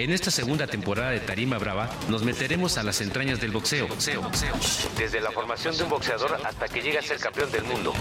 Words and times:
En 0.00 0.10
esta 0.12 0.30
segunda 0.30 0.66
temporada 0.66 1.10
de 1.10 1.20
Tarima 1.20 1.58
Brava 1.58 1.90
nos 2.08 2.22
meteremos 2.22 2.78
a 2.78 2.82
las 2.82 3.02
entrañas 3.02 3.38
del 3.38 3.50
boxeo. 3.50 3.86
boxeo, 3.86 4.22
boxeo. 4.22 4.54
Desde 4.96 5.20
la 5.20 5.30
formación 5.30 5.76
de 5.76 5.82
un 5.82 5.90
boxeador 5.90 6.40
hasta 6.42 6.68
que 6.68 6.80
llega 6.80 7.00
a 7.00 7.02
ser 7.02 7.18
campeón 7.18 7.52
del 7.52 7.64
mundo. 7.64 7.92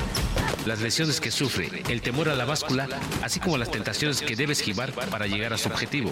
Las 0.66 0.80
lesiones 0.80 1.20
que 1.20 1.30
sufre, 1.30 1.84
el 1.90 2.02
temor 2.02 2.30
a 2.30 2.36
la 2.36 2.46
báscula, 2.46 2.88
así 3.22 3.42
como 3.42 3.58
las 3.58 3.70
tentaciones 3.70 4.22
que 4.22 4.38
debe 4.38 4.54
esquivar 4.54 4.94
para 4.94 5.28
llegar 5.28 5.52
a 5.52 5.58
su 5.58 5.68
objetivo. 5.68 6.10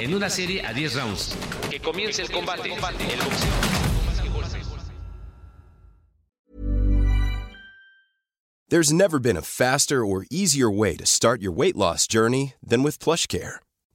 En 0.00 0.16
una 0.16 0.30
serie 0.30 0.66
a 0.66 0.72
10 0.72 0.94
rounds. 0.96 1.36
Que 1.70 1.78
comience 1.78 2.22
el 2.22 2.30
combate. 2.32 2.68
El 2.72 2.80
boxeo. 2.80 3.76
There's 8.68 8.92
never 8.92 9.20
been 9.20 9.36
a 9.36 9.42
faster 9.42 10.04
or 10.04 10.26
easier 10.28 10.68
way 10.68 10.96
to 10.96 11.06
start 11.06 11.40
your 11.40 11.52
weight 11.52 11.76
loss 11.76 12.08
journey 12.08 12.54
than 12.60 12.82
with 12.82 12.98
PlushCare. 12.98 13.60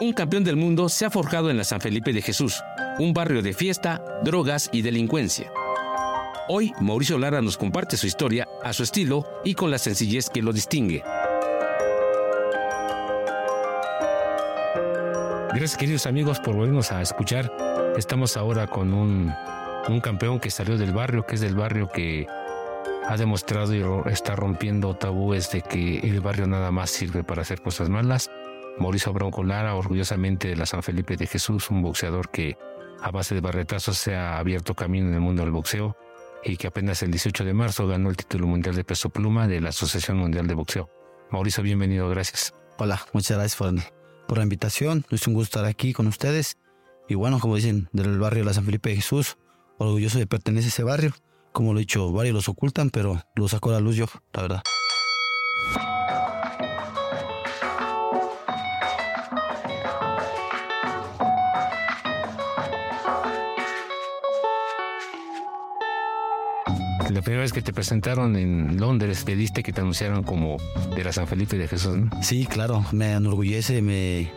Un 0.00 0.12
campeón 0.12 0.44
del 0.44 0.56
mundo 0.56 0.88
se 0.88 1.06
ha 1.06 1.10
forjado 1.10 1.50
en 1.50 1.56
la 1.56 1.64
San 1.64 1.80
Felipe 1.80 2.12
de 2.12 2.22
Jesús, 2.22 2.62
un 2.98 3.14
barrio 3.14 3.42
de 3.42 3.54
fiesta, 3.54 4.02
drogas 4.22 4.68
y 4.72 4.82
delincuencia. 4.82 5.50
Hoy, 6.48 6.72
Mauricio 6.80 7.18
Lara 7.18 7.40
nos 7.40 7.56
comparte 7.56 7.96
su 7.96 8.06
historia 8.06 8.46
a 8.62 8.72
su 8.72 8.82
estilo 8.82 9.26
y 9.44 9.54
con 9.54 9.70
la 9.70 9.78
sencillez 9.78 10.28
que 10.28 10.42
lo 10.42 10.52
distingue. 10.52 11.02
Gracias 15.48 15.76
queridos 15.78 16.06
amigos 16.06 16.40
por 16.40 16.54
volvernos 16.54 16.92
a 16.92 17.00
escuchar. 17.00 17.50
Estamos 17.96 18.36
ahora 18.36 18.66
con 18.66 18.92
un 18.92 19.32
un 19.88 20.00
campeón 20.00 20.40
que 20.40 20.50
salió 20.50 20.76
del 20.76 20.92
barrio, 20.92 21.24
que 21.24 21.36
es 21.36 21.40
del 21.40 21.54
barrio 21.54 21.88
que 21.88 22.26
ha 23.08 23.16
demostrado 23.16 23.74
y 23.74 24.10
está 24.10 24.34
rompiendo 24.34 24.94
tabúes 24.94 25.50
de 25.52 25.62
que 25.62 25.98
el 26.00 26.20
barrio 26.20 26.46
nada 26.46 26.70
más 26.70 26.90
sirve 26.90 27.22
para 27.22 27.42
hacer 27.42 27.62
cosas 27.62 27.88
malas. 27.88 28.30
Mauricio 28.78 29.12
Bronco 29.12 29.42
Lara, 29.42 29.74
orgullosamente 29.74 30.48
de 30.48 30.56
la 30.56 30.66
San 30.66 30.82
Felipe 30.82 31.16
de 31.16 31.26
Jesús, 31.26 31.70
un 31.70 31.82
boxeador 31.82 32.30
que 32.30 32.58
a 33.00 33.10
base 33.10 33.34
de 33.34 33.40
barretazos 33.40 33.96
se 33.96 34.14
ha 34.14 34.38
abierto 34.38 34.74
camino 34.74 35.08
en 35.08 35.14
el 35.14 35.20
mundo 35.20 35.42
del 35.42 35.50
boxeo 35.50 35.96
y 36.44 36.56
que 36.56 36.66
apenas 36.66 37.02
el 37.02 37.10
18 37.10 37.44
de 37.44 37.54
marzo 37.54 37.86
ganó 37.86 38.10
el 38.10 38.16
título 38.16 38.46
mundial 38.46 38.74
de 38.76 38.84
peso 38.84 39.10
pluma 39.10 39.48
de 39.48 39.60
la 39.60 39.70
Asociación 39.70 40.18
Mundial 40.18 40.46
de 40.46 40.54
Boxeo. 40.54 40.90
Mauricio, 41.30 41.62
bienvenido, 41.62 42.08
gracias. 42.08 42.54
Hola, 42.78 43.00
muchas 43.12 43.36
gracias 43.36 43.56
por, 43.56 43.74
por 44.28 44.38
la 44.38 44.44
invitación. 44.44 45.04
Es 45.10 45.26
un 45.26 45.34
gusto 45.34 45.58
estar 45.58 45.64
aquí 45.64 45.92
con 45.92 46.06
ustedes. 46.06 46.58
Y 47.08 47.14
bueno, 47.14 47.40
como 47.40 47.56
dicen, 47.56 47.88
del 47.92 48.18
barrio 48.18 48.42
de 48.42 48.46
la 48.46 48.54
San 48.54 48.64
Felipe 48.64 48.90
de 48.90 48.96
Jesús, 48.96 49.38
orgulloso 49.78 50.18
de 50.18 50.26
pertenecer 50.26 50.68
a 50.68 50.68
ese 50.68 50.82
barrio. 50.84 51.12
Como 51.52 51.72
lo 51.72 51.78
he 51.78 51.82
dicho, 51.82 52.12
varios 52.12 52.34
los 52.34 52.48
ocultan, 52.48 52.90
pero 52.90 53.22
lo 53.34 53.48
saco 53.48 53.70
a 53.70 53.74
la 53.74 53.80
luz 53.80 53.96
yo, 53.96 54.06
la 54.32 54.42
verdad. 54.42 54.62
La 67.16 67.22
primera 67.22 67.40
vez 67.40 67.54
que 67.54 67.62
te 67.62 67.72
presentaron 67.72 68.36
en 68.36 68.78
Londres, 68.78 69.24
pediste 69.24 69.62
que 69.62 69.72
te 69.72 69.80
anunciaron 69.80 70.22
como 70.22 70.58
de 70.94 71.02
la 71.02 71.14
San 71.14 71.26
Felipe 71.26 71.56
de 71.56 71.66
Jesús, 71.66 71.96
¿no? 71.96 72.10
Sí, 72.22 72.44
claro, 72.44 72.84
me 72.92 73.12
enorgullece, 73.12 73.80
me, 73.80 74.30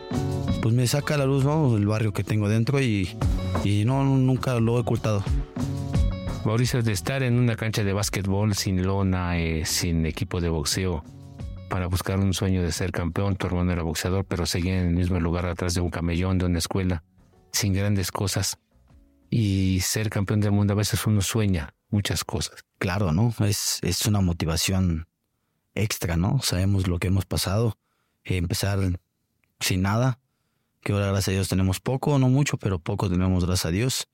pues 0.62 0.74
me 0.74 0.86
saca 0.86 1.16
a 1.16 1.18
la 1.18 1.26
luz, 1.26 1.44
¿no? 1.44 1.76
El 1.76 1.86
barrio 1.86 2.14
que 2.14 2.24
tengo 2.24 2.48
dentro 2.48 2.80
y, 2.80 3.18
y 3.64 3.84
no, 3.84 4.02
nunca 4.02 4.58
lo 4.60 4.78
he 4.78 4.80
ocultado. 4.80 5.22
Mauricio, 6.46 6.82
de 6.82 6.92
estar 6.92 7.22
en 7.22 7.38
una 7.38 7.54
cancha 7.54 7.84
de 7.84 7.92
básquetbol 7.92 8.54
sin 8.54 8.82
lona, 8.82 9.38
eh, 9.38 9.66
sin 9.66 10.06
equipo 10.06 10.40
de 10.40 10.48
boxeo, 10.48 11.04
para 11.68 11.86
buscar 11.86 12.18
un 12.18 12.32
sueño 12.32 12.62
de 12.62 12.72
ser 12.72 12.92
campeón, 12.92 13.36
tu 13.36 13.46
hermano 13.46 13.72
era 13.72 13.82
boxeador, 13.82 14.24
pero 14.24 14.46
seguía 14.46 14.80
en 14.80 14.88
el 14.88 14.94
mismo 14.94 15.20
lugar 15.20 15.44
atrás 15.44 15.74
de 15.74 15.82
un 15.82 15.90
camellón, 15.90 16.38
de 16.38 16.46
una 16.46 16.58
escuela, 16.58 17.02
sin 17.52 17.74
grandes 17.74 18.10
cosas. 18.10 18.56
Y 19.30 19.80
ser 19.80 20.10
campeón 20.10 20.40
del 20.40 20.52
mundo 20.52 20.72
a 20.72 20.76
veces 20.76 21.06
uno 21.06 21.22
sueña 21.22 21.74
muchas 21.88 22.24
cosas. 22.24 22.64
Claro, 22.78 23.12
¿no? 23.12 23.32
Es, 23.46 23.78
es 23.82 24.06
una 24.06 24.20
motivación 24.20 25.06
extra, 25.74 26.16
¿no? 26.16 26.40
Sabemos 26.42 26.88
lo 26.88 26.98
que 26.98 27.08
hemos 27.08 27.24
pasado, 27.24 27.78
empezar 28.24 28.78
sin 29.60 29.82
nada, 29.82 30.18
que 30.82 30.92
ahora 30.92 31.06
gracias 31.06 31.28
a 31.28 31.32
Dios 31.32 31.48
tenemos 31.48 31.80
poco, 31.80 32.18
no 32.18 32.28
mucho, 32.28 32.56
pero 32.56 32.78
poco 32.78 33.08
tenemos 33.08 33.44
gracias 33.44 33.66
a 33.66 33.70
Dios. 33.70 34.08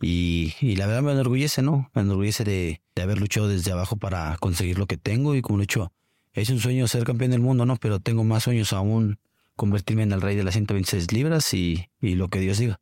Y, 0.00 0.76
la 0.76 0.86
verdad 0.86 1.02
me 1.02 1.12
enorgullece, 1.12 1.62
¿no? 1.62 1.90
Me 1.94 2.02
enorgullece 2.02 2.44
de, 2.44 2.82
haber 3.00 3.18
luchado 3.18 3.48
desde 3.48 3.72
abajo 3.72 3.96
para 3.96 4.36
conseguir 4.38 4.78
lo 4.78 4.86
que 4.86 4.98
tengo 4.98 5.34
y 5.34 5.42
como 5.42 5.60
dicho, 5.60 5.92
es 6.32 6.50
un 6.50 6.58
sueño 6.58 6.86
ser 6.86 7.04
campeón 7.04 7.30
del 7.30 7.40
mundo, 7.40 7.64
¿no? 7.64 7.76
Pero 7.76 8.00
tengo 8.00 8.24
más 8.24 8.42
sueños 8.44 8.72
aún, 8.72 9.18
convertirme 9.54 10.02
en 10.02 10.12
el 10.12 10.20
rey 10.20 10.36
de 10.36 10.44
las 10.44 10.54
126 10.54 11.12
libras 11.12 11.54
y, 11.54 11.88
lo 12.00 12.28
que 12.28 12.40
Dios 12.40 12.58
diga. 12.58 12.80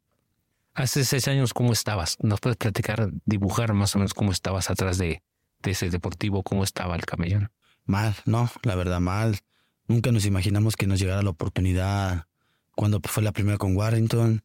Hace 0.74 1.04
seis 1.04 1.28
años, 1.28 1.54
¿cómo 1.54 1.72
estabas? 1.72 2.16
¿Nos 2.20 2.40
puedes 2.40 2.56
platicar, 2.56 3.10
dibujar 3.24 3.74
más 3.74 3.94
o 3.94 3.98
menos 3.98 4.12
cómo 4.12 4.32
estabas 4.32 4.70
atrás 4.70 4.98
de, 4.98 5.22
de 5.62 5.70
ese 5.70 5.88
deportivo? 5.88 6.42
¿Cómo 6.42 6.64
estaba 6.64 6.96
el 6.96 7.06
camellón? 7.06 7.50
Mal, 7.84 8.16
no, 8.24 8.50
la 8.62 8.74
verdad 8.74 9.00
mal. 9.00 9.38
Nunca 9.86 10.10
nos 10.10 10.26
imaginamos 10.26 10.76
que 10.76 10.86
nos 10.86 10.98
llegara 10.98 11.22
la 11.22 11.30
oportunidad 11.30 12.26
cuando 12.74 13.00
fue 13.04 13.22
la 13.22 13.32
primera 13.32 13.56
con 13.56 13.76
Warrington, 13.76 14.42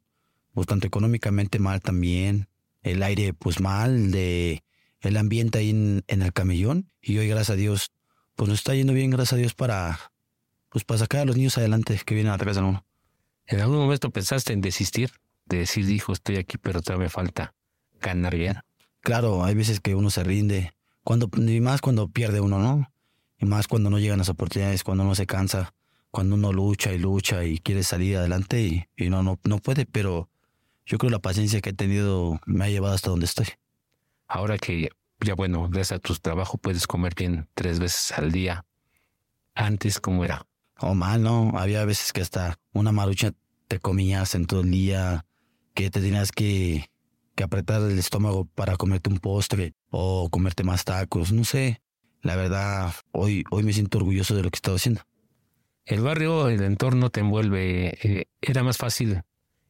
pues 0.53 0.67
tanto 0.67 0.85
económicamente 0.85 1.57
mal 1.59 1.81
también 1.81 2.47
el 2.83 3.03
aire 3.03 3.33
pues 3.33 3.59
mal, 3.59 4.11
de 4.11 4.63
el 5.01 5.17
ambiente 5.17 5.59
ahí 5.59 5.69
en, 5.69 6.03
el 6.07 6.33
camellón. 6.33 6.91
Y 7.01 7.17
hoy, 7.17 7.27
gracias 7.27 7.51
a 7.51 7.55
Dios, 7.55 7.91
pues 8.35 8.49
nos 8.49 8.59
está 8.59 8.75
yendo 8.75 8.93
bien, 8.93 9.09
gracias 9.09 9.33
a 9.33 9.37
Dios, 9.37 9.53
para, 9.53 10.11
pues 10.69 10.83
para 10.83 10.99
sacar 10.99 11.21
a 11.21 11.25
los 11.25 11.37
niños 11.37 11.57
adelante 11.57 11.99
que 12.05 12.15
vienen 12.15 12.33
atrás 12.33 12.55
de 12.55 12.63
uno. 12.63 12.85
¿En 13.47 13.59
algún 13.61 13.77
momento 13.77 14.11
pensaste 14.11 14.53
en 14.53 14.61
desistir? 14.61 15.11
De 15.49 15.57
decir, 15.57 15.89
hijo, 15.89 16.13
estoy 16.13 16.37
aquí, 16.37 16.57
pero 16.57 16.81
todavía 16.81 17.05
me 17.05 17.09
falta 17.09 17.53
ganar 17.99 18.35
bien. 18.35 18.59
Claro, 19.01 19.43
hay 19.43 19.55
veces 19.55 19.79
que 19.79 19.95
uno 19.95 20.09
se 20.09 20.23
rinde, 20.23 20.73
cuando, 21.03 21.29
y 21.35 21.59
más 21.59 21.81
cuando 21.81 22.07
pierde 22.07 22.39
uno, 22.39 22.59
¿no? 22.59 22.91
Y 23.37 23.45
más 23.45 23.67
cuando 23.67 23.89
no 23.89 23.99
llegan 23.99 24.19
las 24.19 24.29
oportunidades, 24.29 24.83
cuando 24.83 25.03
uno 25.03 25.15
se 25.15 25.25
cansa, 25.25 25.73
cuando 26.11 26.35
uno 26.35 26.53
lucha 26.53 26.93
y 26.93 26.97
lucha 26.97 27.43
y 27.45 27.59
quiere 27.59 27.83
salir 27.83 28.17
adelante 28.17 28.61
y, 28.61 28.85
y 28.95 29.09
no, 29.09 29.23
no, 29.23 29.39
no 29.43 29.59
puede, 29.59 29.85
pero 29.85 30.29
yo 30.85 30.97
creo 30.97 31.09
que 31.09 31.13
la 31.13 31.19
paciencia 31.19 31.61
que 31.61 31.71
he 31.71 31.73
tenido 31.73 32.39
me 32.45 32.65
ha 32.65 32.69
llevado 32.69 32.93
hasta 32.93 33.09
donde 33.09 33.25
estoy. 33.25 33.47
Ahora 34.27 34.57
que 34.57 34.89
ya 35.21 35.35
bueno, 35.35 35.67
gracias 35.69 35.97
a 35.97 35.99
tu 35.99 36.15
trabajo 36.15 36.57
puedes 36.57 36.87
comer 36.87 37.13
bien 37.15 37.47
tres 37.53 37.79
veces 37.79 38.17
al 38.17 38.31
día. 38.31 38.65
Antes, 39.53 39.99
¿cómo 39.99 40.23
era? 40.23 40.45
Oh, 40.79 40.95
mal, 40.95 41.21
¿no? 41.21 41.51
Había 41.57 41.83
veces 41.85 42.13
que 42.13 42.21
hasta 42.21 42.57
una 42.73 42.91
marucha 42.91 43.33
te 43.67 43.79
comías 43.79 44.33
en 44.35 44.45
todo 44.45 44.61
el 44.61 44.71
día, 44.71 45.25
que 45.79 45.89
te 45.89 46.01
tenías 46.01 46.33
que, 46.33 46.89
que 47.35 47.43
apretar 47.43 47.81
el 47.81 47.97
estómago 47.97 48.43
para 48.43 48.75
comerte 48.75 49.09
un 49.09 49.19
postre 49.19 49.75
o 49.89 50.29
comerte 50.29 50.63
más 50.63 50.83
tacos, 50.83 51.31
no 51.31 51.45
sé. 51.45 51.81
La 52.21 52.35
verdad, 52.35 52.93
hoy, 53.13 53.45
hoy 53.49 53.63
me 53.63 53.71
siento 53.71 53.97
orgulloso 53.97 54.35
de 54.35 54.43
lo 54.43 54.49
que 54.49 54.57
he 54.57 54.59
estado 54.59 54.75
haciendo. 54.75 55.03
El 55.85 56.01
barrio, 56.01 56.49
el 56.49 56.63
entorno 56.63 57.11
te 57.11 57.21
envuelve. 57.21 57.97
Eh, 58.03 58.25
era 58.41 58.61
más 58.61 58.75
fácil 58.75 59.21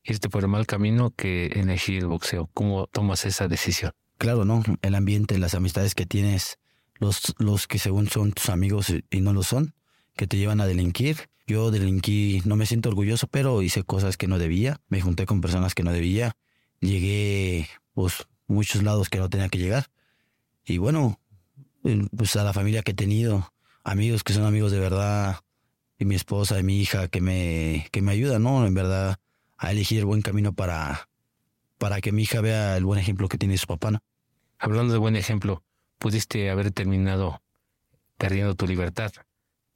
irte 0.04 0.30
por 0.30 0.42
el 0.42 0.50
mal 0.50 0.66
camino 0.66 1.14
que 1.16 1.46
elegir 1.46 2.00
el 2.00 2.08
boxeo. 2.08 2.50
¿Cómo 2.56 2.88
tomas 2.88 3.24
esa 3.26 3.48
decisión? 3.48 3.92
Claro, 4.18 4.46
¿no? 4.46 4.64
El 4.82 4.96
ambiente, 4.96 5.38
las 5.38 5.54
amistades 5.54 5.94
que 5.94 6.08
tienes, 6.08 6.58
los, 6.96 7.36
los 7.38 7.68
que 7.68 7.78
según 7.78 8.10
son 8.10 8.32
tus 8.32 8.50
amigos 8.50 8.92
y 9.12 9.22
no 9.22 9.32
lo 9.32 9.44
son, 9.44 9.76
que 10.16 10.26
te 10.26 10.38
llevan 10.38 10.60
a 10.60 10.66
delinquir. 10.66 11.30
Yo 11.50 11.72
delinquí, 11.72 12.44
no 12.46 12.56
me 12.56 12.68
siento 12.68 12.90
orgulloso, 12.90 13.26
pero 13.26 13.64
hice 13.64 13.82
cosas 13.82 14.18
que 14.18 14.28
no 14.28 14.38
debía. 14.38 14.82
Me 14.88 15.02
junté 15.02 15.26
con 15.26 15.42
personas 15.42 15.74
que 15.74 15.82
no 15.82 15.92
debía. 15.92 16.38
Llegué, 16.80 17.68
pues, 17.96 18.28
muchos 18.46 18.84
lados 18.84 19.10
que 19.10 19.18
no 19.18 19.32
tenía 19.32 19.50
que 19.50 19.58
llegar. 19.58 19.88
Y 20.64 20.78
bueno, 20.78 21.20
pues 22.16 22.36
a 22.36 22.44
la 22.44 22.54
familia 22.54 22.84
que 22.84 22.92
he 22.92 22.94
tenido, 22.94 23.52
amigos 23.84 24.24
que 24.24 24.34
son 24.34 24.44
amigos 24.44 24.72
de 24.72 24.80
verdad, 24.80 25.38
y 25.98 26.06
mi 26.06 26.14
esposa 26.14 26.60
y 26.60 26.64
mi 26.64 26.80
hija 26.80 27.08
que 27.08 27.20
me, 27.20 27.88
que 27.92 28.04
me 28.04 28.12
ayudan, 28.12 28.44
¿no? 28.44 28.68
En 28.68 28.76
verdad, 28.76 29.18
a 29.58 29.72
elegir 29.72 29.98
el 29.98 30.06
buen 30.06 30.22
camino 30.22 30.54
para, 30.54 31.10
para 31.80 32.00
que 32.00 32.12
mi 32.12 32.22
hija 32.22 32.42
vea 32.42 32.78
el 32.78 32.86
buen 32.86 33.00
ejemplo 33.00 33.28
que 33.28 33.40
tiene 33.40 33.58
su 33.58 33.66
papá. 33.66 34.04
Hablando 34.60 34.94
de 34.94 35.00
buen 35.00 35.16
ejemplo, 35.16 35.64
pudiste 35.98 36.52
haber 36.52 36.70
terminado 36.70 37.42
perdiendo 38.20 38.54
tu 38.54 38.68
libertad, 38.68 39.12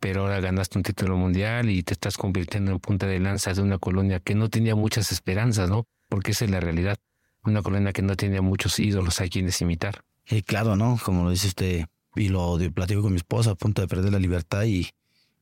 pero 0.03 0.23
ahora 0.23 0.41
ganaste 0.41 0.77
un 0.77 0.83
título 0.83 1.15
mundial 1.15 1.69
y 1.69 1.81
te 1.81 1.93
estás 1.93 2.17
convirtiendo 2.17 2.73
en 2.73 2.79
punta 2.79 3.07
de 3.07 3.21
lanza 3.21 3.53
de 3.53 3.61
una 3.61 3.77
colonia 3.77 4.19
que 4.19 4.35
no 4.35 4.49
tenía 4.49 4.75
muchas 4.75 5.13
esperanzas, 5.13 5.69
¿no? 5.69 5.87
Porque 6.09 6.31
esa 6.31 6.43
es 6.43 6.51
la 6.51 6.59
realidad. 6.59 6.97
Una 7.45 7.61
colonia 7.61 7.93
que 7.93 8.01
no 8.01 8.17
tenía 8.17 8.41
muchos 8.41 8.79
ídolos 8.79 9.21
a 9.21 9.29
quienes 9.29 9.61
imitar. 9.61 10.03
Y 10.29 10.41
claro, 10.41 10.75
¿no? 10.75 10.99
Como 11.01 11.23
lo 11.23 11.29
dice 11.29 11.47
usted, 11.47 11.85
y 12.17 12.27
lo 12.27 12.59
platico 12.73 13.01
con 13.01 13.13
mi 13.13 13.15
esposa 13.15 13.51
a 13.51 13.55
punto 13.55 13.81
de 13.81 13.87
perder 13.87 14.11
la 14.11 14.19
libertad 14.19 14.63
y, 14.65 14.89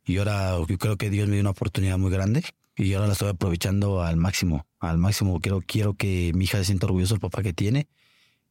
y 0.06 0.18
ahora 0.20 0.56
yo 0.68 0.78
creo 0.78 0.96
que 0.96 1.10
Dios 1.10 1.28
me 1.28 1.34
dio 1.34 1.42
una 1.42 1.50
oportunidad 1.50 1.98
muy 1.98 2.12
grande 2.12 2.44
y 2.76 2.94
ahora 2.94 3.08
la 3.08 3.14
estoy 3.14 3.30
aprovechando 3.30 4.04
al 4.04 4.18
máximo, 4.18 4.68
al 4.80 5.00
máximo. 5.00 5.40
Quiero, 5.40 5.62
quiero 5.66 5.96
que 5.96 6.34
mi 6.36 6.44
hija 6.44 6.60
se 6.60 6.66
sienta 6.66 6.86
orgullosa 6.86 7.16
del 7.16 7.22
papá 7.22 7.42
que 7.42 7.54
tiene 7.54 7.88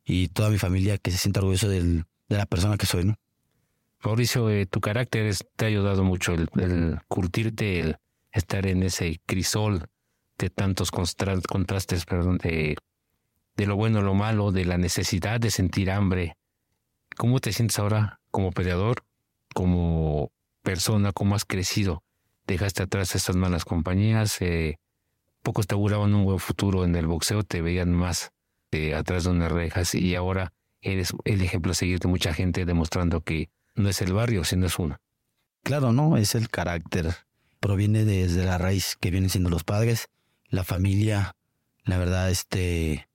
y 0.04 0.26
toda 0.26 0.50
mi 0.50 0.58
familia 0.58 0.98
que 0.98 1.12
se 1.12 1.18
sienta 1.18 1.38
orgulloso 1.38 1.68
del, 1.68 2.02
de 2.28 2.36
la 2.36 2.46
persona 2.46 2.76
que 2.76 2.86
soy, 2.86 3.04
¿no? 3.04 3.14
Mauricio, 4.02 4.48
eh, 4.48 4.66
tu 4.66 4.80
carácter 4.80 5.34
te 5.56 5.64
ha 5.64 5.68
ayudado 5.68 6.04
mucho 6.04 6.32
el, 6.32 6.48
curtirte, 7.06 7.80
el 7.80 7.96
estar 8.32 8.66
en 8.66 8.82
ese 8.82 9.20
crisol 9.26 9.88
de 10.38 10.48
tantos 10.48 10.90
contrastes, 10.90 12.06
perdón, 12.06 12.38
de, 12.38 12.76
lo 13.56 13.76
bueno, 13.76 14.00
lo 14.00 14.14
malo, 14.14 14.52
de 14.52 14.64
la 14.64 14.78
necesidad 14.78 15.38
de 15.38 15.50
sentir 15.50 15.90
hambre. 15.90 16.36
¿Cómo 17.18 17.40
te 17.40 17.52
sientes 17.52 17.78
ahora 17.78 18.20
como 18.30 18.52
peleador, 18.52 19.04
como 19.54 20.32
persona, 20.62 21.12
cómo 21.12 21.34
has 21.34 21.44
crecido? 21.44 22.02
Dejaste 22.46 22.82
atrás 22.82 23.14
estas 23.14 23.36
malas 23.36 23.66
compañías, 23.66 24.40
eh, 24.40 24.78
pocos 25.42 25.66
te 25.66 25.74
auguraban 25.74 26.14
un 26.14 26.24
buen 26.24 26.38
futuro 26.38 26.84
en 26.84 26.96
el 26.96 27.06
boxeo, 27.06 27.42
te 27.42 27.60
veían 27.60 27.92
más 27.92 28.32
eh, 28.70 28.94
atrás 28.94 29.24
de 29.24 29.30
unas 29.30 29.52
rejas 29.52 29.94
y 29.94 30.14
ahora 30.14 30.54
eres 30.80 31.12
el 31.24 31.42
ejemplo 31.42 31.72
a 31.72 31.74
seguir 31.74 31.98
de 31.98 32.08
mucha 32.08 32.32
gente 32.32 32.64
demostrando 32.64 33.20
que 33.20 33.50
no 33.74 33.88
es 33.88 34.00
el 34.02 34.12
barrio, 34.12 34.44
sino 34.44 34.66
es 34.66 34.78
uno. 34.78 35.00
Claro, 35.62 35.92
no, 35.92 36.16
es 36.16 36.34
el 36.34 36.48
carácter. 36.48 37.14
Proviene 37.60 38.04
desde 38.04 38.44
la 38.44 38.58
raíz 38.58 38.96
que 38.98 39.10
vienen 39.10 39.30
siendo 39.30 39.50
los 39.50 39.64
padres, 39.64 40.08
la 40.48 40.64
familia. 40.64 41.36
La 41.84 41.98
verdad, 41.98 42.30
este, 42.30 43.08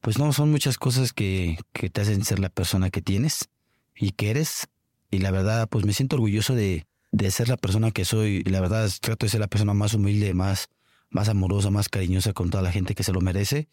pues 0.00 0.18
no, 0.18 0.32
son 0.32 0.50
muchas 0.50 0.78
cosas 0.78 1.12
que, 1.12 1.58
que 1.72 1.90
te 1.90 2.00
hacen 2.00 2.24
ser 2.24 2.38
la 2.38 2.48
persona 2.48 2.90
que 2.90 3.02
tienes 3.02 3.48
y 3.96 4.12
que 4.12 4.30
eres. 4.30 4.68
Y 5.10 5.18
la 5.18 5.30
verdad, 5.30 5.68
pues 5.68 5.84
me 5.84 5.92
siento 5.92 6.16
orgulloso 6.16 6.54
de, 6.54 6.86
de 7.10 7.30
ser 7.30 7.48
la 7.48 7.56
persona 7.56 7.90
que 7.90 8.04
soy. 8.04 8.42
La 8.44 8.60
verdad, 8.60 8.90
trato 9.00 9.26
de 9.26 9.30
ser 9.30 9.40
la 9.40 9.48
persona 9.48 9.74
más 9.74 9.94
humilde, 9.94 10.34
más, 10.34 10.68
más 11.10 11.28
amorosa, 11.28 11.70
más 11.70 11.88
cariñosa 11.88 12.32
con 12.32 12.50
toda 12.50 12.62
la 12.62 12.72
gente 12.72 12.94
que 12.94 13.02
se 13.02 13.12
lo 13.12 13.20
merece. 13.20 13.68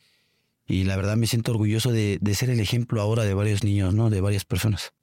Y 0.68 0.84
la 0.84 0.96
verdad 0.98 1.18
me 1.18 1.28
siento 1.28 1.52
orgulloso 1.52 1.92
de, 1.92 2.18
de 2.22 2.36
ser 2.36 2.50
el 2.50 2.60
ejemplo 2.60 3.02
ahora 3.02 3.24
de 3.24 3.34
varios 3.34 3.64
niños, 3.64 3.94
¿no? 3.94 4.10
De 4.10 4.22
varias 4.22 4.46
personas 4.46 4.94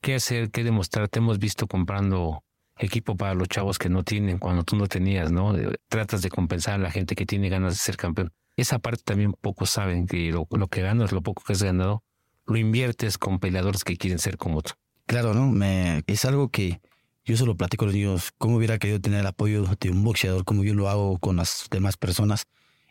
qué 0.00 0.14
hacer, 0.16 0.50
qué 0.50 0.64
demostrar. 0.64 1.08
Te 1.08 1.18
hemos 1.18 1.38
visto 1.38 1.66
comprando 1.66 2.42
equipo 2.78 3.16
para 3.16 3.34
los 3.34 3.48
chavos 3.48 3.78
que 3.78 3.88
no 3.88 4.02
tienen 4.02 4.38
cuando 4.38 4.64
tú 4.64 4.76
no 4.76 4.86
tenías, 4.86 5.30
¿no? 5.30 5.54
Tratas 5.88 6.22
de 6.22 6.30
compensar 6.30 6.74
a 6.74 6.78
la 6.78 6.90
gente 6.90 7.14
que 7.14 7.26
tiene 7.26 7.48
ganas 7.48 7.74
de 7.74 7.78
ser 7.78 7.96
campeón. 7.96 8.32
Esa 8.56 8.78
parte 8.78 9.02
también 9.04 9.32
pocos 9.32 9.70
saben 9.70 10.06
que 10.06 10.32
lo, 10.32 10.46
que 10.68 10.82
ganas, 10.82 11.12
lo 11.12 11.22
poco 11.22 11.42
que 11.46 11.52
has 11.52 11.62
ganado, 11.62 12.02
lo 12.46 12.56
inviertes 12.56 13.18
con 13.18 13.38
peleadores 13.38 13.84
que 13.84 13.96
quieren 13.96 14.18
ser 14.18 14.36
como 14.36 14.62
tú. 14.62 14.72
Claro, 15.06 15.34
¿no? 15.34 15.46
Me, 15.46 16.02
es 16.06 16.24
algo 16.24 16.48
que 16.50 16.80
yo 17.24 17.36
solo 17.36 17.56
platico 17.56 17.82
con 17.82 17.88
los 17.88 17.94
niños. 17.94 18.32
¿Cómo 18.38 18.56
hubiera 18.56 18.78
querido 18.78 19.00
tener 19.00 19.20
el 19.20 19.26
apoyo 19.26 19.64
de 19.78 19.90
un 19.90 20.02
boxeador 20.02 20.44
como 20.44 20.64
yo 20.64 20.74
lo 20.74 20.88
hago 20.88 21.18
con 21.18 21.36
las 21.36 21.66
demás 21.70 21.96
personas? 21.96 22.46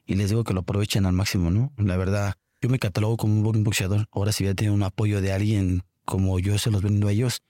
Y 0.06 0.16
les 0.16 0.30
digo 0.30 0.44
que 0.44 0.54
lo 0.54 0.62
aprovechen 0.62 1.06
al 1.06 1.14
máximo, 1.14 1.52
¿no? 1.52 1.72
La 1.78 1.98
verdad, 1.98 2.36
yo 2.62 2.70
me 2.70 2.80
catalogo 2.80 3.18
como 3.18 3.50
un 3.50 3.64
boxeador. 3.64 4.08
Ahora 4.12 4.32
si 4.32 4.44
hubiera 4.44 4.56
tenido 4.56 4.74
un 4.74 4.84
apoyo 4.84 5.22
de 5.22 5.34
alguien 5.34 5.84
como 6.10 6.40
yo 6.40 6.58
se 6.58 6.72
los 6.72 6.82
vendo 6.82 7.08
a 7.08 7.12
ellos, 7.12 7.44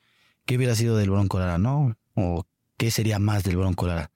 ¿qué 0.46 0.58
hubiera 0.58 0.76
sido 0.76 0.98
del 0.98 1.10
Bronco 1.10 1.40
Lara, 1.40 1.58
no? 1.58 1.96
¿O 2.14 2.46
qué 2.76 2.92
sería 2.92 3.18
más 3.18 3.46
del 3.46 3.56
Bronco 3.56 3.88
Lara? 3.88 4.12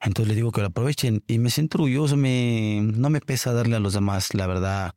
Entonces 0.00 0.28
les 0.28 0.36
digo 0.36 0.50
que 0.50 0.62
lo 0.62 0.68
aprovechen 0.68 1.22
y 1.26 1.38
me 1.38 1.50
siento 1.50 1.76
orgulloso, 1.76 2.16
me, 2.16 2.80
no 2.82 3.10
me 3.10 3.20
pesa 3.20 3.52
darle 3.52 3.76
a 3.76 3.80
los 3.80 3.92
demás, 3.92 4.32
la 4.32 4.46
verdad. 4.46 4.94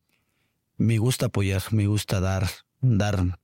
Me 0.78 0.98
gusta 0.98 1.26
apoyar, 1.26 1.62
me 1.72 1.88
gusta 1.88 2.22
dar, 2.22 2.48
dar, 2.80 3.38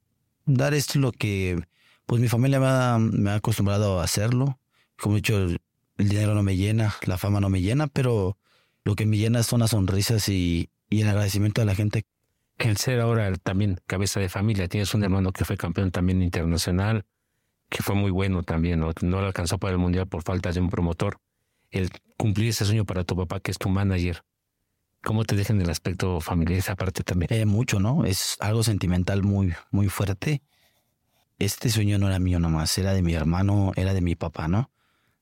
dar 0.45 0.73
esto 0.73 0.99
lo 0.99 1.11
que, 1.11 1.59
pues 2.05 2.21
mi 2.21 2.29
familia 2.29 2.61
me 2.61 2.67
ha, 2.67 2.97
me 2.97 3.31
ha 3.31 3.35
acostumbrado 3.35 3.99
a 3.99 4.05
hacerlo. 4.05 4.57
Como 4.97 5.15
he 5.15 5.17
dicho, 5.17 5.37
el 5.37 5.59
dinero 5.97 6.33
no 6.33 6.43
me 6.43 6.55
llena, 6.55 6.95
la 7.05 7.17
fama 7.17 7.41
no 7.41 7.49
me 7.49 7.61
llena, 7.61 7.87
pero 7.87 8.37
lo 8.85 8.95
que 8.95 9.05
me 9.05 9.17
llena 9.17 9.43
son 9.43 9.59
las 9.59 9.71
sonrisas 9.71 10.29
y, 10.29 10.69
y 10.89 11.01
el 11.01 11.09
agradecimiento 11.09 11.61
a 11.61 11.65
la 11.65 11.75
gente 11.75 12.05
el 12.69 12.77
ser 12.77 12.99
ahora 12.99 13.33
también 13.35 13.79
cabeza 13.87 14.19
de 14.19 14.29
familia, 14.29 14.67
tienes 14.67 14.93
un 14.93 15.03
hermano 15.03 15.31
que 15.31 15.45
fue 15.45 15.57
campeón 15.57 15.91
también 15.91 16.21
internacional, 16.21 17.05
que 17.69 17.83
fue 17.83 17.95
muy 17.95 18.11
bueno 18.11 18.43
también, 18.43 18.79
no, 18.79 18.91
lo 19.01 19.19
alcanzó 19.19 19.57
para 19.57 19.73
el 19.73 19.79
mundial 19.79 20.07
por 20.07 20.23
falta 20.23 20.51
de 20.51 20.59
un 20.59 20.69
promotor. 20.69 21.19
El 21.69 21.89
cumplir 22.17 22.49
ese 22.49 22.65
sueño 22.65 22.85
para 22.85 23.03
tu 23.03 23.15
papá, 23.15 23.39
que 23.39 23.51
es 23.51 23.57
tu 23.57 23.69
manager, 23.69 24.23
¿cómo 25.01 25.23
te 25.23 25.35
dejan 25.35 25.61
el 25.61 25.69
aspecto 25.69 26.19
familiar 26.19 26.59
esa 26.59 26.75
parte 26.75 27.03
también? 27.03 27.31
Eh, 27.31 27.45
mucho, 27.45 27.79
¿no? 27.79 28.03
Es 28.05 28.35
algo 28.39 28.63
sentimental 28.63 29.23
muy, 29.23 29.53
muy 29.71 29.87
fuerte. 29.87 30.41
Este 31.39 31.69
sueño 31.69 31.97
no 31.97 32.07
era 32.07 32.19
mío 32.19 32.39
nomás, 32.39 32.77
era 32.77 32.93
de 32.93 33.01
mi 33.01 33.13
hermano, 33.13 33.71
era 33.75 33.93
de 33.93 34.01
mi 34.01 34.15
papá, 34.15 34.47
¿no? 34.47 34.69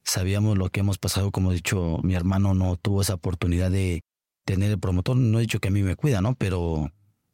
Sabíamos 0.03 0.57
lo 0.57 0.69
que 0.69 0.79
hemos 0.79 0.97
pasado, 0.97 1.31
como 1.31 1.51
he 1.51 1.55
dicho, 1.55 1.99
mi 2.01 2.15
hermano 2.15 2.55
no 2.55 2.75
tuvo 2.77 3.03
esa 3.03 3.13
oportunidad 3.13 3.69
de 3.69 4.03
tener 4.43 4.71
el 4.71 4.79
promotor. 4.79 5.15
No 5.15 5.37
he 5.37 5.41
dicho 5.41 5.59
que 5.59 5.67
a 5.67 5.71
mí 5.71 5.83
me 5.83 5.95
cuida, 5.95 6.21
¿no? 6.21 6.33
Pero 6.33 6.91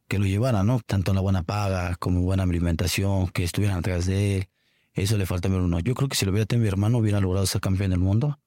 que 0.07 0.19
lo 0.19 0.25
llevara, 0.25 0.63
¿no? 0.63 0.79
Tanto 0.85 1.11
en 1.11 1.15
la 1.15 1.21
buena 1.21 1.43
paga 1.43 1.95
como 1.95 2.21
buena 2.21 2.43
alimentación, 2.43 3.27
que 3.29 3.43
estuvieran 3.43 3.77
atrás 3.77 4.05
de 4.05 4.37
él. 4.37 4.49
Eso 4.93 5.17
le 5.17 5.25
falta 5.25 5.47
a 5.47 5.51
mi 5.51 5.57
hermano. 5.57 5.79
Yo 5.79 5.93
creo 5.93 6.07
que 6.07 6.15
si 6.15 6.25
lo 6.25 6.31
hubiera 6.31 6.45
tenido 6.45 6.63
mi 6.63 6.67
hermano, 6.69 6.99
hubiera 6.99 7.19
logrado 7.19 7.45
ser 7.45 7.61
campeón 7.61 7.91
del 7.91 7.99
mundo. 7.99 8.39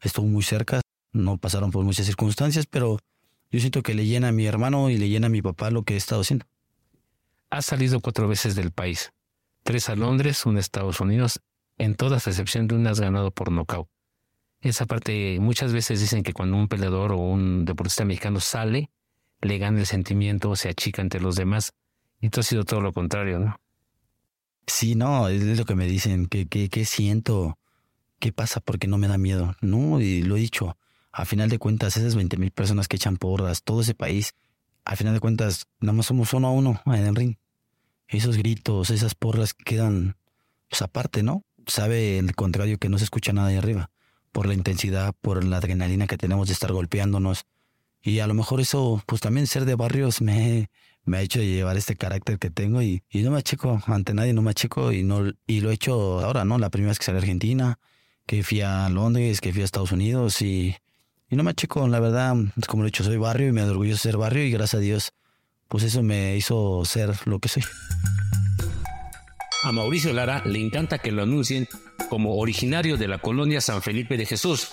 Estuvo 0.00 0.26
muy 0.26 0.42
cerca, 0.42 0.80
no 1.12 1.38
pasaron 1.38 1.70
por 1.70 1.84
muchas 1.84 2.06
circunstancias, 2.06 2.66
pero 2.66 2.98
yo 3.50 3.60
siento 3.60 3.82
que 3.82 3.94
le 3.94 4.06
llena 4.06 4.28
a 4.28 4.32
mi 4.32 4.46
hermano 4.46 4.90
y 4.90 4.96
le 4.96 5.08
llena 5.08 5.28
a 5.28 5.30
mi 5.30 5.42
papá 5.42 5.70
lo 5.70 5.84
que 5.84 5.94
he 5.94 5.96
estado 5.96 6.22
haciendo. 6.22 6.46
Has 7.50 7.66
salido 7.66 8.00
cuatro 8.00 8.26
veces 8.26 8.54
del 8.54 8.72
país. 8.72 9.12
Tres 9.62 9.88
a 9.90 9.94
Londres, 9.94 10.44
un 10.46 10.56
a 10.56 10.60
Estados 10.60 11.00
Unidos. 11.00 11.40
En 11.78 11.94
todas, 11.94 12.26
excepción 12.26 12.66
de 12.66 12.74
una, 12.74 12.90
has 12.90 13.00
ganado 13.00 13.30
por 13.30 13.52
nocaut. 13.52 13.88
Esa 14.60 14.86
parte, 14.86 15.38
muchas 15.40 15.72
veces 15.72 16.00
dicen 16.00 16.22
que 16.22 16.32
cuando 16.32 16.56
un 16.56 16.68
peleador 16.68 17.12
o 17.12 17.18
un 17.18 17.64
deportista 17.64 18.04
mexicano 18.04 18.40
sale, 18.40 18.90
le 19.42 19.58
gana 19.58 19.80
el 19.80 19.86
sentimiento, 19.86 20.56
se 20.56 20.68
achica 20.68 21.02
ante 21.02 21.20
los 21.20 21.36
demás. 21.36 21.72
Y 22.20 22.26
esto 22.26 22.40
ha 22.40 22.44
sido 22.44 22.64
todo 22.64 22.80
lo 22.80 22.92
contrario, 22.92 23.40
¿no? 23.40 23.60
Sí, 24.66 24.94
no, 24.94 25.28
es 25.28 25.58
lo 25.58 25.64
que 25.64 25.74
me 25.74 25.86
dicen, 25.86 26.26
que, 26.26 26.46
que, 26.46 26.84
siento, 26.84 27.58
qué 28.20 28.32
pasa 28.32 28.60
porque 28.60 28.86
no 28.86 28.96
me 28.96 29.08
da 29.08 29.18
miedo. 29.18 29.56
No, 29.60 30.00
y 30.00 30.22
lo 30.22 30.36
he 30.36 30.40
dicho, 30.40 30.78
a 31.10 31.24
final 31.24 31.50
de 31.50 31.58
cuentas, 31.58 31.96
esas 31.96 32.14
20 32.14 32.36
mil 32.36 32.52
personas 32.52 32.86
que 32.86 32.96
echan 32.96 33.16
porras, 33.16 33.64
todo 33.64 33.80
ese 33.80 33.94
país, 33.94 34.34
a 34.84 34.94
final 34.94 35.14
de 35.14 35.20
cuentas, 35.20 35.66
nada 35.80 35.94
más 35.94 36.06
somos 36.06 36.32
uno 36.32 36.48
a 36.48 36.52
uno 36.52 36.80
en 36.86 37.06
el 37.06 37.16
ring. 37.16 37.36
Esos 38.06 38.36
gritos, 38.36 38.90
esas 38.90 39.16
porras 39.16 39.54
quedan, 39.54 40.16
pues 40.68 40.82
aparte, 40.82 41.24
¿no? 41.24 41.44
Sabe 41.66 42.18
el 42.18 42.34
contrario 42.36 42.78
que 42.78 42.88
no 42.88 42.98
se 42.98 43.04
escucha 43.04 43.32
nada 43.32 43.48
de 43.48 43.58
arriba, 43.58 43.90
por 44.30 44.46
la 44.46 44.54
intensidad, 44.54 45.14
por 45.20 45.42
la 45.42 45.56
adrenalina 45.56 46.06
que 46.06 46.18
tenemos 46.18 46.46
de 46.46 46.54
estar 46.54 46.72
golpeándonos, 46.72 47.46
y 48.02 48.18
a 48.18 48.26
lo 48.26 48.34
mejor 48.34 48.60
eso, 48.60 49.02
pues 49.06 49.20
también 49.20 49.46
ser 49.46 49.64
de 49.64 49.76
barrios 49.76 50.20
me, 50.20 50.68
me 51.04 51.18
ha 51.18 51.20
hecho 51.20 51.40
llevar 51.40 51.76
este 51.76 51.96
carácter 51.96 52.38
que 52.38 52.50
tengo 52.50 52.82
y, 52.82 53.04
y 53.08 53.22
no 53.22 53.30
me 53.30 53.38
achico 53.38 53.80
ante 53.86 54.12
nadie, 54.12 54.32
no 54.32 54.42
me 54.42 54.50
achico 54.50 54.92
y, 54.92 55.04
no, 55.04 55.30
y 55.46 55.60
lo 55.60 55.70
he 55.70 55.74
hecho 55.74 56.20
ahora, 56.20 56.44
¿no? 56.44 56.58
La 56.58 56.70
primera 56.70 56.90
vez 56.90 56.98
que 56.98 57.04
salí 57.04 57.18
a 57.18 57.20
Argentina, 57.20 57.78
que 58.26 58.42
fui 58.42 58.60
a 58.60 58.88
Londres, 58.88 59.40
que 59.40 59.52
fui 59.52 59.62
a 59.62 59.64
Estados 59.64 59.92
Unidos 59.92 60.42
y, 60.42 60.76
y 61.28 61.36
no 61.36 61.44
me 61.44 61.50
achico, 61.50 61.86
la 61.86 62.00
verdad, 62.00 62.34
es 62.56 62.66
como 62.66 62.82
lo 62.82 62.88
he 62.88 62.90
dicho, 62.90 63.04
soy 63.04 63.18
barrio 63.18 63.48
y 63.48 63.52
me 63.52 63.62
orgullo 63.62 63.92
de 63.92 63.98
ser 63.98 64.16
barrio 64.16 64.44
y 64.44 64.50
gracias 64.50 64.80
a 64.80 64.82
Dios, 64.82 65.12
pues 65.68 65.84
eso 65.84 66.02
me 66.02 66.36
hizo 66.36 66.84
ser 66.84 67.16
lo 67.24 67.38
que 67.38 67.48
soy. 67.48 67.62
A 69.62 69.70
Mauricio 69.70 70.12
Lara 70.12 70.42
le 70.44 70.60
encanta 70.60 70.98
que 70.98 71.12
lo 71.12 71.22
anuncien 71.22 71.68
como 72.10 72.36
originario 72.36 72.96
de 72.96 73.06
la 73.06 73.18
colonia 73.18 73.60
San 73.60 73.80
Felipe 73.80 74.16
de 74.16 74.26
Jesús, 74.26 74.70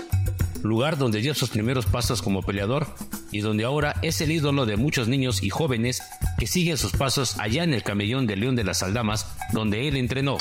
lugar 0.63 0.97
donde 0.97 1.21
dio 1.21 1.35
sus 1.35 1.51
primeros 1.51 1.85
pasos 1.85 2.23
como 2.23 2.41
peleador 2.41 2.87
y 3.31 3.41
donde 3.41 3.65
ahora 3.65 3.95
es 4.01 4.21
el 4.21 4.31
ídolo 4.31 4.65
de 4.65 4.77
muchos 4.77 5.07
niños 5.07 5.43
y 5.43 5.49
jóvenes 5.49 6.01
que 6.37 6.47
siguen 6.47 6.77
sus 6.77 6.91
pasos 6.91 7.37
allá 7.39 7.63
en 7.63 7.73
el 7.73 7.83
camellón 7.83 8.27
de 8.27 8.35
León 8.35 8.55
de 8.55 8.63
las 8.63 8.83
Aldamas, 8.83 9.27
donde 9.51 9.87
él 9.87 9.97
entrenó. 9.97 10.37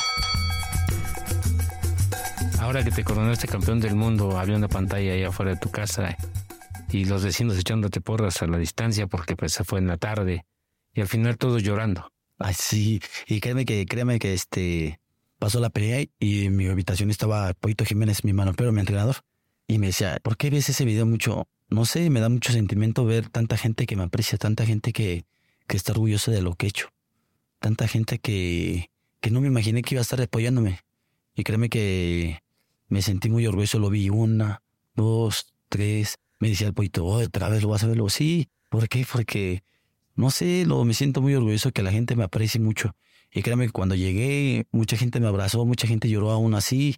Ahora 2.61 2.85
que 2.85 2.91
te 2.91 3.05
coronaste 3.05 3.49
campeón 3.49 3.81
del 3.81 3.95
mundo, 3.95 4.39
había 4.39 4.57
una 4.57 4.69
pantalla 4.69 5.13
ahí 5.13 5.23
afuera 5.23 5.53
de 5.53 5.61
tu 5.61 5.71
casa 5.71 6.17
y 6.91 7.05
los 7.05 7.25
vecinos 7.25 7.59
echándote 7.59 8.01
porras 8.01 8.43
a 8.43 8.47
la 8.47 8.59
distancia 8.59 9.07
porque 9.07 9.37
pues 9.37 9.53
se 9.53 9.65
fue 9.65 9.79
en 9.79 9.87
la 9.87 9.97
tarde 9.97 10.45
y 10.95 11.01
al 11.01 11.09
final 11.09 11.39
todos 11.39 11.63
llorando. 11.63 12.13
Ay, 12.39 12.55
sí, 12.57 13.01
y 13.27 13.41
créeme 13.41 13.65
que, 13.65 13.87
créeme 13.87 14.19
que 14.19 14.35
este 14.35 15.01
pasó 15.39 15.61
la 15.61 15.71
pelea 15.71 16.05
y 16.19 16.47
en 16.47 16.57
mi 16.57 16.67
habitación 16.67 17.11
estaba 17.11 17.53
Poito 17.55 17.85
Jiménez, 17.85 18.25
mi 18.25 18.33
mano, 18.33 18.55
pero 18.55 18.73
mi 18.73 18.81
entrenador. 18.81 19.17
Y 19.67 19.79
me 19.79 19.89
decía, 19.89 20.19
¿por 20.23 20.37
qué 20.37 20.51
ves 20.51 20.69
ese 20.69 20.85
video 20.85 21.07
mucho? 21.07 21.47
No 21.71 21.85
sé, 21.85 22.09
me 22.09 22.21
da 22.21 22.29
mucho 22.29 22.53
sentimiento 22.53 23.05
ver 23.05 23.29
tanta 23.29 23.57
gente 23.57 23.87
que 23.87 23.95
me 23.97 24.03
aprecia, 24.05 24.39
tanta 24.39 24.65
gente 24.65 24.93
que, 24.93 25.25
que 25.67 25.77
está 25.77 25.93
orgullosa 25.93 26.31
de 26.31 26.41
lo 26.41 26.55
que 26.55 26.67
he 26.67 26.69
hecho. 26.71 26.89
Tanta 27.59 27.87
gente 27.89 28.19
que, 28.19 28.91
que 29.21 29.31
no 29.31 29.41
me 29.41 29.49
imaginé 29.49 29.83
que 29.83 29.95
iba 29.95 30.01
a 30.01 30.03
estar 30.03 30.21
apoyándome. 30.21 30.81
Y 31.35 31.45
créeme 31.45 31.69
que 31.69 32.41
Me 32.89 33.03
sentí 33.03 33.29
muy 33.29 33.47
orgulloso, 33.47 33.79
lo 33.79 33.91
vi 33.91 34.09
una, 34.09 34.63
dos, 34.95 35.53
tres. 35.69 36.17
Me 36.39 36.49
decía 36.49 36.69
el 36.69 36.75
poito, 36.75 37.05
otra 37.05 37.51
vez 37.51 37.63
lo 37.63 37.69
vas 37.69 37.85
a 37.85 37.87
verlo. 37.87 38.09
Sí, 38.09 38.49
¿por 38.71 38.89
qué? 38.89 39.07
Porque, 39.11 39.63
no 40.15 40.31
sé, 40.31 40.65
lo, 40.67 40.85
me 40.85 40.95
siento 40.95 41.21
muy 41.21 41.35
orgulloso 41.35 41.71
que 41.73 41.83
la 41.83 41.93
gente 41.93 42.17
me 42.17 42.25
aprecie 42.25 42.61
mucho. 42.61 42.97
Y 43.31 43.43
créame 43.43 43.67
que 43.67 43.73
cuando 43.73 43.95
llegué, 43.95 44.67
mucha 44.73 44.97
gente 44.97 45.21
me 45.21 45.27
abrazó, 45.27 45.67
mucha 45.67 45.87
gente 45.87 46.09
lloró 46.09 46.31
aún 46.31 46.55
así. 46.55 46.97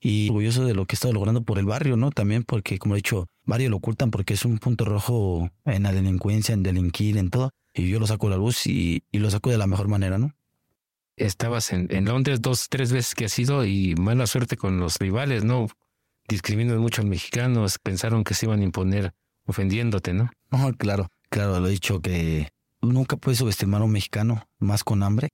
Y 0.00 0.28
orgulloso 0.28 0.64
de 0.64 0.74
lo 0.74 0.86
que 0.86 0.94
he 0.94 0.96
estado 0.96 1.12
logrando 1.12 1.42
por 1.42 1.58
el 1.58 1.66
barrio, 1.66 1.96
¿no? 1.96 2.10
También 2.10 2.42
porque, 2.42 2.78
como 2.78 2.94
he 2.94 2.96
dicho, 2.96 3.26
varios 3.44 3.70
lo 3.70 3.76
ocultan 3.76 4.10
porque 4.10 4.34
es 4.34 4.44
un 4.44 4.58
punto 4.58 4.84
rojo 4.84 5.50
en 5.66 5.82
la 5.82 5.92
delincuencia, 5.92 6.54
en 6.54 6.62
delinquir, 6.62 7.18
en 7.18 7.30
todo. 7.30 7.50
Y 7.74 7.88
yo 7.88 8.00
lo 8.00 8.06
saco 8.06 8.28
a 8.28 8.30
la 8.30 8.36
luz 8.36 8.66
y, 8.66 9.04
y 9.12 9.18
lo 9.18 9.30
saco 9.30 9.50
de 9.50 9.58
la 9.58 9.66
mejor 9.66 9.88
manera, 9.88 10.18
¿no? 10.18 10.34
Estabas 11.16 11.72
en, 11.72 11.86
en 11.90 12.06
Londres 12.06 12.40
dos, 12.40 12.68
tres 12.70 12.92
veces 12.92 13.14
que 13.14 13.26
has 13.26 13.38
ido 13.38 13.66
y 13.66 13.94
mala 13.96 14.26
suerte 14.26 14.56
con 14.56 14.80
los 14.80 14.96
rivales, 14.98 15.44
¿no? 15.44 15.68
Discriminan 16.28 16.78
mucho 16.78 17.02
a 17.02 17.04
mexicanos, 17.04 17.78
pensaron 17.78 18.24
que 18.24 18.34
se 18.34 18.46
iban 18.46 18.60
a 18.60 18.64
imponer 18.64 19.12
ofendiéndote, 19.46 20.14
¿no? 20.14 20.30
Oh, 20.50 20.72
claro, 20.78 21.08
claro, 21.28 21.60
lo 21.60 21.66
he 21.66 21.72
dicho 21.72 22.00
que 22.00 22.48
nunca 22.80 23.16
puedes 23.16 23.38
subestimar 23.38 23.82
a 23.82 23.84
un 23.84 23.92
mexicano 23.92 24.48
más 24.58 24.84
con 24.84 25.02
hambre 25.02 25.28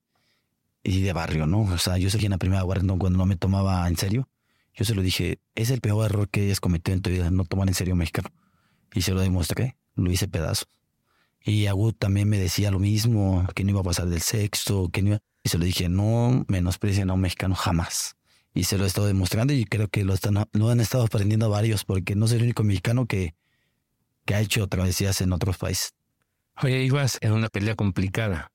y 0.82 1.02
de 1.02 1.12
barrio, 1.12 1.46
¿no? 1.46 1.62
O 1.62 1.78
sea, 1.78 1.98
yo 1.98 2.10
seguí 2.10 2.26
en 2.26 2.32
la 2.32 2.38
primera 2.38 2.62
guardia 2.62 2.86
cuando 2.98 3.18
no 3.18 3.26
me 3.26 3.36
tomaba 3.36 3.86
en 3.86 3.96
serio. 3.96 4.28
Yo 4.76 4.84
se 4.84 4.94
lo 4.94 5.02
dije, 5.02 5.40
es 5.54 5.70
el 5.70 5.80
peor 5.80 6.04
error 6.04 6.28
que 6.28 6.42
hayas 6.42 6.60
cometido 6.60 6.94
en 6.94 7.02
tu 7.02 7.10
vida, 7.10 7.30
no 7.30 7.44
tomar 7.44 7.66
en 7.66 7.74
serio 7.74 7.94
a 7.94 7.96
mexicano. 7.96 8.30
Y 8.92 9.02
se 9.02 9.12
lo 9.12 9.20
demostré, 9.20 9.76
lo 9.94 10.12
hice 10.12 10.28
pedazo. 10.28 10.66
Y 11.42 11.66
Agud 11.66 11.94
también 11.94 12.28
me 12.28 12.38
decía 12.38 12.70
lo 12.70 12.78
mismo, 12.78 13.46
que 13.54 13.64
no 13.64 13.70
iba 13.70 13.80
a 13.80 13.84
pasar 13.84 14.06
del 14.06 14.20
sexto, 14.20 14.90
que 14.92 15.02
no. 15.02 15.18
Y 15.42 15.48
se 15.48 15.58
lo 15.58 15.64
dije, 15.64 15.88
no 15.88 16.44
menosprecien 16.48 17.08
a 17.08 17.14
un 17.14 17.20
mexicano 17.20 17.54
jamás. 17.54 18.16
Y 18.52 18.64
se 18.64 18.76
lo 18.76 18.84
he 18.84 18.86
estado 18.86 19.06
demostrando 19.06 19.52
y 19.52 19.64
creo 19.64 19.88
que 19.88 20.04
lo, 20.04 20.12
están, 20.12 20.46
lo 20.52 20.68
han 20.68 20.80
estado 20.80 21.04
aprendiendo 21.04 21.48
varios, 21.48 21.84
porque 21.84 22.14
no 22.14 22.26
soy 22.26 22.38
el 22.38 22.44
único 22.44 22.64
mexicano 22.64 23.06
que, 23.06 23.34
que 24.24 24.34
ha 24.34 24.40
hecho 24.40 24.66
travesías 24.66 25.20
en 25.22 25.32
otros 25.32 25.56
países. 25.56 25.94
Oye, 26.62 26.82
ibas 26.82 27.18
en 27.22 27.32
una 27.32 27.48
pelea 27.48 27.76
complicada. 27.76 28.50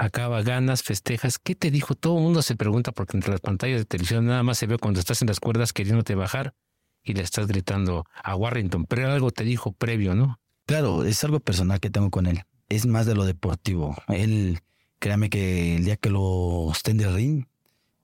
Acaba, 0.00 0.42
ganas, 0.42 0.84
festejas. 0.84 1.40
¿Qué 1.40 1.56
te 1.56 1.72
dijo? 1.72 1.96
Todo 1.96 2.18
el 2.18 2.22
mundo 2.22 2.40
se 2.42 2.54
pregunta 2.54 2.92
porque 2.92 3.16
entre 3.16 3.32
las 3.32 3.40
pantallas 3.40 3.80
de 3.80 3.84
televisión 3.84 4.26
nada 4.26 4.44
más 4.44 4.56
se 4.56 4.68
ve 4.68 4.78
cuando 4.78 5.00
estás 5.00 5.22
en 5.22 5.26
las 5.26 5.40
cuerdas 5.40 5.72
queriéndote 5.72 6.14
bajar 6.14 6.54
y 7.02 7.14
le 7.14 7.22
estás 7.22 7.48
gritando 7.48 8.06
a 8.22 8.36
Warrington. 8.36 8.84
Pero 8.84 9.10
algo 9.10 9.32
te 9.32 9.42
dijo 9.42 9.72
previo, 9.72 10.14
¿no? 10.14 10.38
Claro, 10.66 11.02
es 11.02 11.24
algo 11.24 11.40
personal 11.40 11.80
que 11.80 11.90
tengo 11.90 12.10
con 12.10 12.26
él. 12.26 12.44
Es 12.68 12.86
más 12.86 13.06
de 13.06 13.16
lo 13.16 13.24
deportivo. 13.24 13.96
Él, 14.06 14.60
créame 15.00 15.30
que 15.30 15.74
el 15.74 15.84
día 15.84 15.96
que 15.96 16.10
lo 16.10 16.70
esté 16.70 16.92
en 16.92 17.00
el 17.00 17.14
ring, 17.14 17.46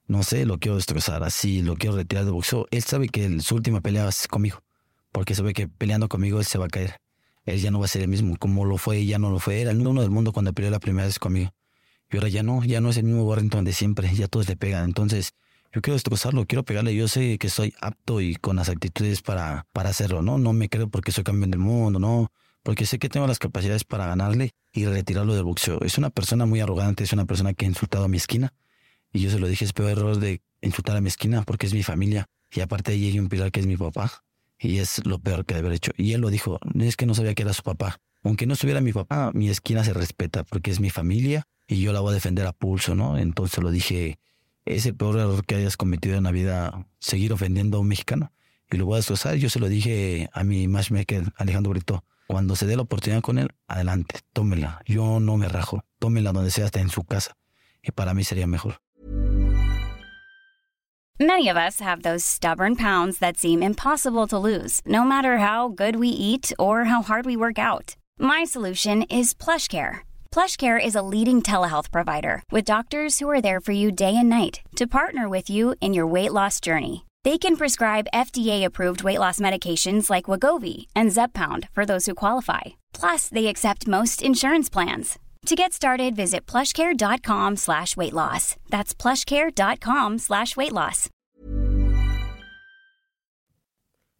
no 0.08 0.24
sé, 0.24 0.46
lo 0.46 0.58
quiero 0.58 0.74
destrozar 0.74 1.22
así, 1.22 1.62
lo 1.62 1.76
quiero 1.76 1.94
retirar 1.94 2.24
de 2.24 2.32
boxeo. 2.32 2.66
Él 2.72 2.82
sabe 2.82 3.08
que 3.08 3.38
su 3.38 3.54
última 3.54 3.82
pelea 3.82 4.08
es 4.08 4.26
conmigo, 4.26 4.64
porque 5.12 5.36
sabe 5.36 5.52
que 5.52 5.68
peleando 5.68 6.08
conmigo 6.08 6.40
él 6.40 6.44
se 6.44 6.58
va 6.58 6.64
a 6.64 6.70
caer. 6.70 6.96
Él 7.44 7.60
ya 7.60 7.70
no 7.70 7.78
va 7.78 7.84
a 7.84 7.88
ser 7.88 8.02
el 8.02 8.08
mismo, 8.08 8.36
como 8.36 8.64
lo 8.64 8.78
fue, 8.78 9.06
ya 9.06 9.20
no 9.20 9.30
lo 9.30 9.38
fue. 9.38 9.60
Era 9.60 9.70
el 9.70 9.86
uno 9.86 10.00
del 10.00 10.10
mundo 10.10 10.32
cuando 10.32 10.52
peleó 10.52 10.72
la 10.72 10.80
primera 10.80 11.06
vez 11.06 11.20
conmigo. 11.20 11.52
Y 12.14 12.16
ahora 12.16 12.28
ya 12.28 12.44
no, 12.44 12.62
ya 12.62 12.80
no 12.80 12.90
es 12.90 12.96
el 12.96 13.02
mismo 13.02 13.24
Warrington 13.24 13.64
de 13.64 13.72
siempre, 13.72 14.08
ya 14.14 14.28
todos 14.28 14.48
le 14.48 14.54
pegan. 14.54 14.84
Entonces, 14.84 15.32
yo 15.72 15.82
quiero 15.82 15.94
destrozarlo, 15.96 16.46
quiero 16.46 16.64
pegarle. 16.64 16.94
Yo 16.94 17.08
sé 17.08 17.38
que 17.38 17.48
soy 17.48 17.74
apto 17.80 18.20
y 18.20 18.36
con 18.36 18.54
las 18.54 18.68
actitudes 18.68 19.20
para, 19.20 19.66
para 19.72 19.88
hacerlo, 19.88 20.22
¿no? 20.22 20.38
No 20.38 20.52
me 20.52 20.68
creo 20.68 20.88
porque 20.88 21.10
soy 21.10 21.24
campeón 21.24 21.50
del 21.50 21.58
mundo, 21.58 21.98
no 21.98 22.30
porque 22.62 22.86
sé 22.86 23.00
que 23.00 23.08
tengo 23.08 23.26
las 23.26 23.40
capacidades 23.40 23.82
para 23.82 24.06
ganarle 24.06 24.52
y 24.72 24.86
retirarlo 24.86 25.34
del 25.34 25.42
boxeo. 25.42 25.80
Es 25.82 25.98
una 25.98 26.08
persona 26.08 26.46
muy 26.46 26.60
arrogante, 26.60 27.02
es 27.02 27.12
una 27.12 27.24
persona 27.24 27.52
que 27.52 27.64
ha 27.64 27.68
insultado 27.68 28.04
a 28.04 28.08
mi 28.08 28.16
esquina. 28.16 28.54
Y 29.12 29.18
yo 29.18 29.30
se 29.30 29.40
lo 29.40 29.48
dije, 29.48 29.64
es 29.64 29.72
peor 29.72 29.90
error 29.90 30.16
de 30.20 30.40
insultar 30.62 30.96
a 30.96 31.00
mi 31.00 31.08
esquina 31.08 31.42
porque 31.42 31.66
es 31.66 31.74
mi 31.74 31.82
familia. 31.82 32.26
Y 32.52 32.60
aparte 32.60 32.92
de 32.92 32.98
hay 32.98 33.18
un 33.18 33.28
pilar 33.28 33.50
que 33.50 33.58
es 33.58 33.66
mi 33.66 33.76
papá. 33.76 34.22
Y 34.56 34.78
es 34.78 35.04
lo 35.04 35.18
peor 35.18 35.44
que 35.44 35.54
de 35.54 35.60
haber 35.60 35.72
hecho. 35.72 35.90
Y 35.96 36.12
él 36.12 36.20
lo 36.20 36.30
dijo, 36.30 36.60
es 36.78 36.96
que 36.96 37.06
no 37.06 37.14
sabía 37.14 37.34
que 37.34 37.42
era 37.42 37.52
su 37.52 37.64
papá. 37.64 37.98
Aunque 38.22 38.46
no 38.46 38.54
estuviera 38.54 38.80
mi 38.80 38.92
papá, 38.92 39.32
mi 39.34 39.50
esquina 39.50 39.82
se 39.82 39.92
respeta 39.92 40.44
porque 40.44 40.70
es 40.70 40.78
mi 40.78 40.90
familia 40.90 41.48
y 41.66 41.80
yo 41.80 41.92
la 41.92 42.00
voy 42.00 42.10
a 42.10 42.14
defender 42.14 42.46
a 42.46 42.52
pulso, 42.52 42.94
¿no? 42.94 43.18
Entonces 43.18 43.62
lo 43.62 43.70
dije, 43.70 44.18
es 44.64 44.86
el 44.86 44.94
peor 44.94 45.18
error 45.18 45.44
que 45.44 45.56
hayas 45.56 45.76
cometido 45.76 46.16
en 46.16 46.24
la 46.24 46.30
vida, 46.30 46.86
seguir 46.98 47.32
ofendiendo 47.32 47.78
a 47.78 47.80
un 47.80 47.88
mexicano. 47.88 48.32
Y 48.70 48.76
lo 48.76 48.86
voy 48.86 48.94
a 48.94 48.96
destrozar. 48.96 49.36
Yo 49.36 49.50
se 49.50 49.60
lo 49.60 49.68
dije 49.68 50.30
a 50.32 50.42
mi 50.42 50.68
matchmaker, 50.68 51.32
Alejandro 51.36 51.70
Brito. 51.70 52.04
Cuando 52.26 52.56
se 52.56 52.66
dé 52.66 52.76
la 52.76 52.82
oportunidad 52.82 53.20
con 53.20 53.38
él, 53.38 53.50
adelante, 53.68 54.20
tómela. 54.32 54.80
Yo 54.86 55.20
no 55.20 55.36
me 55.36 55.48
rajo. 55.48 55.84
Tómela 55.98 56.32
donde 56.32 56.50
sea, 56.50 56.64
hasta 56.64 56.80
en 56.80 56.88
su 56.88 57.04
casa. 57.04 57.36
Y 57.82 57.92
para 57.92 58.14
mí 58.14 58.24
sería 58.24 58.46
mejor. 58.46 58.80
Many 61.20 61.48
of 61.48 61.56
us 61.56 61.78
have 61.78 62.02
those 62.02 62.24
stubborn 62.24 62.74
pounds 62.74 63.18
that 63.18 63.36
seem 63.36 63.62
impossible 63.62 64.26
to 64.26 64.36
lose, 64.36 64.80
no 64.84 65.04
matter 65.04 65.38
how 65.38 65.68
good 65.68 65.94
we 65.94 66.08
eat 66.08 66.52
or 66.58 66.84
how 66.84 67.02
hard 67.02 67.24
we 67.24 67.36
work 67.36 67.56
out. 67.56 67.94
My 68.18 68.44
solution 68.44 69.02
is 69.02 69.32
PlushCare. 69.32 70.00
PlushCare 70.34 70.84
is 70.84 70.96
a 70.96 71.06
leading 71.14 71.42
telehealth 71.42 71.92
provider 71.92 72.42
with 72.50 72.64
doctors 72.64 73.20
who 73.20 73.30
are 73.30 73.40
there 73.40 73.60
for 73.60 73.70
you 73.70 73.92
day 73.92 74.16
and 74.16 74.28
night 74.28 74.62
to 74.74 74.88
partner 74.88 75.28
with 75.28 75.48
you 75.48 75.76
in 75.80 75.94
your 75.94 76.08
weight 76.08 76.32
loss 76.32 76.58
journey. 76.58 77.06
They 77.22 77.38
can 77.38 77.54
prescribe 77.54 78.08
FDA-approved 78.12 79.04
weight 79.04 79.20
loss 79.20 79.38
medications 79.38 80.10
like 80.10 80.24
Wagovi 80.24 80.86
and 80.96 81.12
Zepbound 81.12 81.68
for 81.70 81.86
those 81.86 82.06
who 82.06 82.16
qualify. 82.16 82.62
Plus, 82.92 83.28
they 83.28 83.46
accept 83.46 83.86
most 83.86 84.22
insurance 84.22 84.68
plans. 84.68 85.20
To 85.46 85.54
get 85.54 85.72
started, 85.72 86.16
visit 86.16 86.46
plushcare.com 86.46 87.54
slash 87.54 87.96
weight 87.96 88.12
loss. 88.12 88.56
That's 88.70 88.92
plushcare.com 88.92 90.18
slash 90.18 90.56
weight 90.56 90.72
loss. 90.72 91.10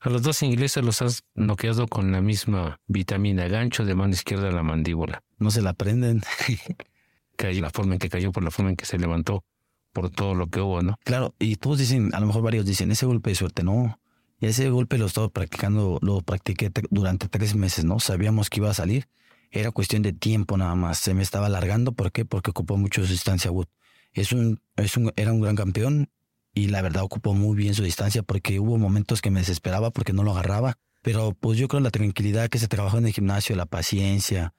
A 0.06 0.11
los 0.11 0.21
dos 0.21 0.42
ingleses 0.42 0.85
los 0.85 1.00
has 1.00 1.23
noqueado 1.35 1.88
con 1.88 2.12
la 2.12 2.21
misma 2.21 2.76
vitamina 2.87 3.49
gancho 3.49 3.87
de 3.87 3.94
mano 3.94 4.12
izquierda 4.12 4.49
a 4.49 4.52
la 4.52 4.62
mandíbula. 4.62 5.23
No 5.44 5.50
se 5.50 5.60
la 5.60 5.74
prenden. 5.74 6.22
Cayó 7.36 7.60
la 7.60 7.68
forma 7.68 7.92
en 7.92 7.98
que 7.98 8.08
cayó, 8.08 8.32
por 8.32 8.42
la 8.42 8.50
forma 8.50 8.70
en 8.70 8.76
que 8.76 8.86
se 8.86 8.98
levantó. 8.98 9.44
por 9.92 10.08
todo 10.08 10.34
lo 10.34 10.46
que 10.46 10.60
hubo, 10.60 10.80
¿no? 10.80 10.96
Claro, 11.04 11.34
y 11.38 11.56
todos 11.56 11.78
dicen, 11.78 12.14
a 12.14 12.20
lo 12.20 12.26
mejor 12.26 12.40
varios 12.40 12.64
dicen, 12.64 12.90
ese 12.90 13.04
golpe 13.04 13.28
de 13.28 13.36
suerte, 13.36 13.62
no. 13.62 14.00
Y 14.40 14.46
ese 14.46 14.70
golpe 14.70 14.96
lo 14.96 15.04
he 15.04 15.08
estado 15.08 15.28
practicando, 15.28 15.98
lo 16.00 16.22
practiqué 16.22 16.72
durante 16.90 17.28
tres 17.28 17.54
meses, 17.54 17.84
¿no? 17.84 18.00
Sabíamos 18.00 18.48
que 18.48 18.60
iba 18.60 18.70
a 18.70 18.74
salir. 18.74 19.06
Era 19.50 19.70
cuestión 19.70 20.00
de 20.00 20.14
tiempo 20.14 20.56
nada 20.56 20.74
más. 20.74 20.96
Se 20.96 21.12
me 21.12 21.22
estaba 21.22 21.46
alargando. 21.46 21.92
¿Por 21.92 22.10
qué? 22.10 22.24
Porque 22.24 22.52
ocupó 22.52 22.78
mucho 22.78 23.04
su 23.04 23.12
distancia 23.12 23.50
Wood. 23.50 23.66
Es 24.14 24.32
un, 24.32 24.62
es 24.76 24.96
un, 24.96 25.12
era 25.16 25.30
un 25.30 25.42
gran 25.42 25.56
campeón 25.56 26.08
y 26.54 26.68
la 26.68 26.80
verdad 26.80 27.02
ocupó 27.02 27.34
muy 27.34 27.54
bien 27.54 27.74
su 27.74 27.84
distancia 27.84 28.22
porque 28.22 28.60
hubo 28.60 28.78
momentos 28.78 29.20
que 29.20 29.30
me 29.30 29.40
desesperaba 29.40 29.90
porque 29.90 30.14
no 30.14 30.22
lo 30.22 30.30
agarraba. 30.32 30.78
Pero 31.02 31.36
pues 31.38 31.58
yo 31.58 31.68
creo 31.68 31.80
la 31.80 31.90
tranquilidad 31.90 32.48
que 32.48 32.58
se 32.58 32.66
trabajó 32.66 32.96
en 32.96 33.06
el 33.06 33.12
gimnasio, 33.12 33.54
la 33.56 33.66
paciencia, 33.66 34.54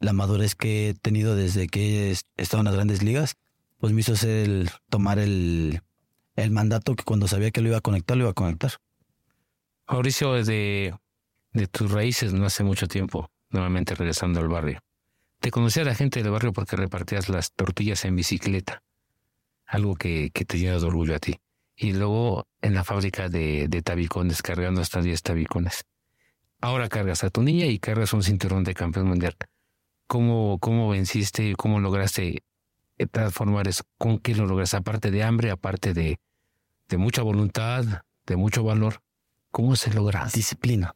la 0.00 0.12
madurez 0.12 0.54
que 0.54 0.90
he 0.90 0.94
tenido 0.94 1.36
desde 1.36 1.68
que 1.68 2.10
he 2.10 2.16
estado 2.36 2.60
en 2.60 2.66
las 2.66 2.74
grandes 2.74 3.02
ligas, 3.02 3.36
pues 3.78 3.92
me 3.92 4.00
hizo 4.00 4.12
hacer 4.12 4.44
el, 4.44 4.70
tomar 4.88 5.18
el, 5.18 5.80
el 6.34 6.50
mandato 6.50 6.94
que 6.94 7.04
cuando 7.04 7.28
sabía 7.28 7.50
que 7.50 7.60
lo 7.60 7.68
iba 7.68 7.78
a 7.78 7.82
conectar, 7.82 8.16
lo 8.16 8.24
iba 8.24 8.30
a 8.30 8.34
conectar. 8.34 8.72
Mauricio, 9.88 10.32
desde 10.32 10.94
de 11.52 11.66
tus 11.68 11.90
raíces 11.90 12.32
no 12.32 12.44
hace 12.44 12.64
mucho 12.64 12.86
tiempo, 12.86 13.30
nuevamente 13.50 13.94
regresando 13.94 14.40
al 14.40 14.48
barrio. 14.48 14.80
Te 15.40 15.50
conocía 15.50 15.82
a 15.82 15.86
la 15.86 15.94
gente 15.94 16.22
del 16.22 16.32
barrio 16.32 16.52
porque 16.52 16.76
repartías 16.76 17.28
las 17.28 17.52
tortillas 17.52 18.04
en 18.04 18.16
bicicleta, 18.16 18.82
algo 19.64 19.96
que, 19.96 20.30
que 20.32 20.44
te 20.44 20.58
llena 20.58 20.78
de 20.78 20.86
orgullo 20.86 21.14
a 21.14 21.18
ti. 21.18 21.36
Y 21.76 21.92
luego 21.92 22.46
en 22.62 22.74
la 22.74 22.84
fábrica 22.84 23.28
de, 23.28 23.68
de 23.68 23.82
tabicones, 23.82 24.42
cargando 24.42 24.80
hasta 24.80 25.02
10 25.02 25.22
tabicones. 25.22 25.84
Ahora 26.60 26.88
cargas 26.88 27.22
a 27.22 27.30
tu 27.30 27.42
niña 27.42 27.66
y 27.66 27.78
cargas 27.78 28.12
un 28.14 28.22
cinturón 28.22 28.64
de 28.64 28.74
campeón 28.74 29.08
mundial. 29.08 29.36
¿Cómo, 30.06 30.58
cómo 30.60 30.88
venciste 30.90 31.54
cómo 31.56 31.80
lograste 31.80 32.42
transformar 33.10 33.68
eso? 33.68 33.84
¿Con 33.98 34.18
qué 34.18 34.34
lo 34.34 34.46
logras? 34.46 34.74
Aparte 34.74 35.10
de 35.10 35.22
hambre, 35.22 35.50
aparte 35.50 35.94
de, 35.94 36.18
de 36.88 36.96
mucha 36.96 37.22
voluntad, 37.22 37.84
de 38.26 38.36
mucho 38.36 38.62
valor. 38.62 39.02
¿Cómo 39.50 39.74
se 39.76 39.92
logra? 39.92 40.28
Disciplina. 40.32 40.94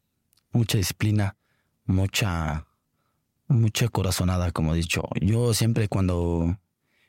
Mucha 0.53 0.79
disciplina, 0.79 1.37
mucha, 1.85 2.67
mucha 3.49 3.89
corazonada, 3.89 4.51
como 4.53 4.75
he 4.75 4.79
dicho. 4.79 5.03
Yo 5.21 5.55
siempre 5.55 5.89
cuando... 5.89 6.59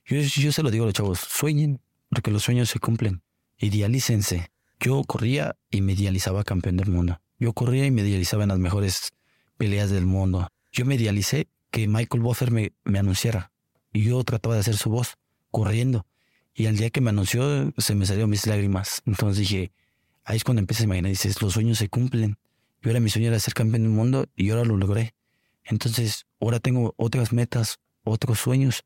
Yo, 0.05 0.17
yo 0.17 0.51
se 0.51 0.63
lo 0.63 0.71
digo 0.71 0.85
a 0.85 0.87
los 0.87 0.93
chavos, 0.93 1.19
sueñen, 1.19 1.81
porque 2.09 2.31
los 2.31 2.43
sueños 2.43 2.69
se 2.69 2.79
cumplen. 2.79 3.21
Idealícense. 3.57 4.51
Yo 4.79 5.03
corría 5.03 5.55
y 5.69 5.81
me 5.81 5.93
idealizaba 5.93 6.43
campeón 6.43 6.77
del 6.77 6.89
mundo. 6.89 7.21
Yo 7.39 7.53
corría 7.53 7.85
y 7.85 7.91
me 7.91 8.01
idealizaba 8.01 8.43
en 8.43 8.49
las 8.49 8.59
mejores 8.59 9.11
peleas 9.57 9.91
del 9.91 10.05
mundo. 10.05 10.47
Yo 10.71 10.85
me 10.85 10.95
idealicé 10.95 11.47
que 11.71 11.87
Michael 11.87 12.21
Buffer 12.21 12.51
me, 12.51 12.73
me 12.83 12.99
anunciara. 12.99 13.51
Y 13.93 14.03
yo 14.03 14.23
trataba 14.23 14.55
de 14.55 14.61
hacer 14.61 14.77
su 14.77 14.89
voz, 14.89 15.17
corriendo. 15.49 16.05
Y 16.53 16.67
al 16.67 16.77
día 16.77 16.89
que 16.89 17.01
me 17.01 17.09
anunció, 17.09 17.73
se 17.77 17.95
me 17.95 18.05
salieron 18.05 18.29
mis 18.29 18.45
lágrimas. 18.45 19.01
Entonces 19.05 19.39
dije, 19.39 19.71
ahí 20.23 20.37
es 20.37 20.43
cuando 20.43 20.59
empieza 20.59 20.83
a 20.83 20.85
imaginar, 20.85 21.09
dices, 21.09 21.41
los 21.41 21.53
sueños 21.53 21.77
se 21.77 21.89
cumplen. 21.89 22.37
Yo 22.81 22.91
era 22.91 22.99
mi 22.99 23.09
sueño 23.09 23.27
era 23.27 23.39
ser 23.39 23.53
campeón 23.53 23.83
del 23.83 23.91
mundo 23.91 24.25
y 24.35 24.49
ahora 24.49 24.65
lo 24.65 24.77
logré. 24.77 25.13
Entonces, 25.63 26.25
ahora 26.39 26.59
tengo 26.59 26.93
otras 26.97 27.31
metas, 27.31 27.79
otros 28.03 28.39
sueños. 28.39 28.83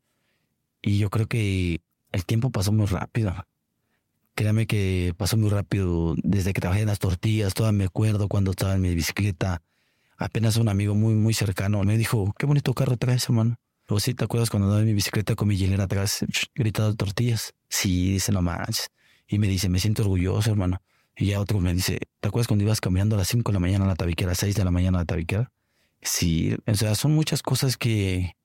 Y 0.82 0.98
yo 0.98 1.10
creo 1.10 1.26
que 1.26 1.80
el 2.12 2.24
tiempo 2.26 2.50
pasó 2.50 2.72
muy 2.72 2.86
rápido. 2.86 3.34
Créame 4.34 4.66
que 4.66 5.14
pasó 5.16 5.36
muy 5.38 5.48
rápido 5.48 6.14
desde 6.22 6.52
que 6.52 6.60
trabajé 6.60 6.82
en 6.82 6.88
las 6.88 6.98
tortillas, 6.98 7.54
todavía 7.54 7.78
me 7.78 7.84
acuerdo 7.84 8.28
cuando 8.28 8.50
estaba 8.50 8.74
en 8.74 8.82
mi 8.82 8.94
bicicleta. 8.94 9.62
Apenas 10.18 10.56
un 10.56 10.68
amigo 10.68 10.94
muy, 10.94 11.14
muy 11.14 11.34
cercano 11.34 11.82
me 11.84 11.98
dijo, 11.98 12.34
qué 12.38 12.46
bonito 12.46 12.72
carro 12.74 12.96
traes, 12.96 13.24
hermano. 13.24 13.58
Luego 13.88 14.00
sí, 14.00 14.14
¿te 14.14 14.24
acuerdas 14.24 14.50
cuando 14.50 14.66
andaba 14.66 14.80
en 14.80 14.88
mi 14.88 14.94
bicicleta 14.94 15.34
con 15.34 15.46
mi 15.48 15.56
hielera 15.56 15.84
atrás, 15.84 16.24
gritando 16.54 16.94
tortillas? 16.96 17.54
Sí, 17.68 18.12
dice, 18.12 18.32
no 18.32 18.42
manches. 18.42 18.88
Y 19.28 19.38
me 19.38 19.46
dice, 19.46 19.68
me 19.68 19.78
siento 19.78 20.02
orgulloso, 20.02 20.50
hermano. 20.50 20.80
Y 21.16 21.26
ya 21.26 21.40
otro 21.40 21.60
me 21.60 21.72
dice, 21.72 21.98
¿te 22.20 22.28
acuerdas 22.28 22.48
cuando 22.48 22.64
ibas 22.64 22.80
caminando 22.80 23.14
a 23.14 23.18
las 23.18 23.28
5 23.28 23.50
de 23.50 23.54
la 23.54 23.60
mañana 23.60 23.84
a 23.84 23.88
la 23.88 23.94
tabiquera, 23.94 24.30
a 24.30 24.32
las 24.32 24.38
6 24.38 24.54
de 24.54 24.64
la 24.64 24.70
mañana 24.70 24.98
a 24.98 25.02
la 25.02 25.06
tabiquera? 25.06 25.52
Sí, 26.02 26.56
o 26.66 26.74
sea, 26.74 26.94
son 26.94 27.14
muchas 27.14 27.42
cosas 27.42 27.76
que, 27.76 28.36